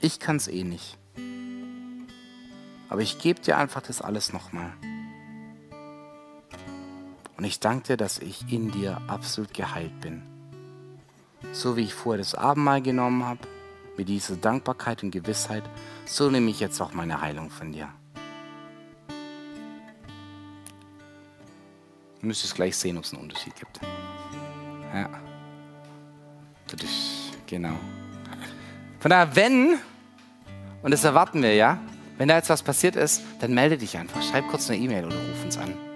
ich 0.00 0.18
kann 0.18 0.38
es 0.38 0.48
eh 0.48 0.64
nicht. 0.64 0.98
Aber 2.88 3.00
ich 3.00 3.20
gebe 3.20 3.40
dir 3.40 3.58
einfach 3.58 3.82
das 3.82 4.02
alles 4.02 4.32
nochmal. 4.32 4.72
Und 7.40 7.46
ich 7.46 7.58
danke 7.58 7.86
dir, 7.86 7.96
dass 7.96 8.18
ich 8.18 8.52
in 8.52 8.70
dir 8.70 9.00
absolut 9.06 9.54
geheilt 9.54 9.98
bin. 10.02 10.20
So 11.52 11.74
wie 11.74 11.84
ich 11.84 11.94
vorher 11.94 12.18
das 12.18 12.34
Abendmahl 12.34 12.82
genommen 12.82 13.24
habe, 13.24 13.40
mit 13.96 14.10
dieser 14.10 14.36
Dankbarkeit 14.36 15.02
und 15.02 15.10
Gewissheit, 15.10 15.62
so 16.04 16.28
nehme 16.28 16.50
ich 16.50 16.60
jetzt 16.60 16.82
auch 16.82 16.92
meine 16.92 17.22
Heilung 17.22 17.48
von 17.48 17.72
dir. 17.72 17.88
Du 22.20 22.26
müsstest 22.26 22.56
gleich 22.56 22.76
sehen, 22.76 22.98
ob 22.98 23.04
es 23.04 23.14
einen 23.14 23.22
Unterschied 23.22 23.56
gibt. 23.56 23.80
Ja. 24.92 25.08
Genau. 27.46 27.74
Von 28.98 29.10
daher, 29.10 29.34
wenn, 29.34 29.78
und 30.82 30.90
das 30.90 31.04
erwarten 31.04 31.42
wir 31.42 31.54
ja, 31.54 31.78
wenn 32.18 32.28
da 32.28 32.36
jetzt 32.36 32.50
was 32.50 32.62
passiert 32.62 32.96
ist, 32.96 33.22
dann 33.40 33.54
melde 33.54 33.78
dich 33.78 33.96
einfach. 33.96 34.22
Schreib 34.22 34.46
kurz 34.48 34.68
eine 34.68 34.78
E-Mail 34.78 35.06
oder 35.06 35.16
ruf 35.16 35.42
uns 35.42 35.56
an. 35.56 35.89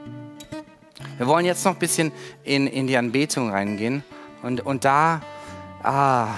Wir 1.16 1.28
wollen 1.28 1.46
jetzt 1.46 1.64
noch 1.64 1.72
ein 1.72 1.78
bisschen 1.78 2.10
in, 2.42 2.66
in 2.66 2.88
die 2.88 2.96
Anbetung 2.96 3.50
reingehen 3.50 4.02
und, 4.42 4.60
und 4.66 4.84
da 4.84 5.20
ah, 5.82 6.34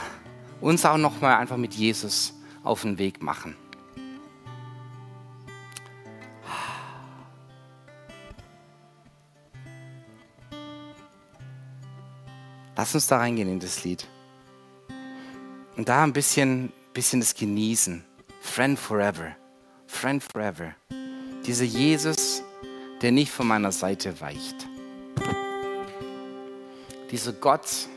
uns 0.61 0.85
auch 0.85 0.99
nochmal 0.99 1.37
einfach 1.37 1.57
mit 1.57 1.75
Jesus 1.75 2.35
auf 2.63 2.83
den 2.83 2.99
Weg 2.99 3.23
machen. 3.23 3.57
Lass 12.77 12.95
uns 12.95 13.07
da 13.07 13.17
reingehen 13.17 13.49
in 13.49 13.59
das 13.59 13.83
Lied. 13.85 14.07
Und 15.79 15.89
da 15.89 16.05
ein 16.05 16.13
bisschen, 16.13 16.71
bisschen 16.93 17.21
das 17.21 17.35
genießen. 17.35 18.05
Friend 18.41 18.79
forever. 18.79 19.35
Friend 19.87 20.23
forever. 20.23 20.75
Dieser 21.47 21.65
Jesus, 21.65 22.43
der 23.03 23.13
nicht 23.13 23.31
von 23.31 23.47
meiner 23.47 23.73
Seite 23.73 24.21
weicht. 24.21 24.67
Dieser 27.11 27.33
Gott, 27.33 27.89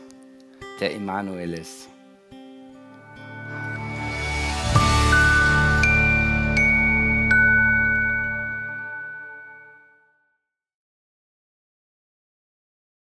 der 0.80 0.92
Immanuel 0.92 1.54
ist. 1.54 1.88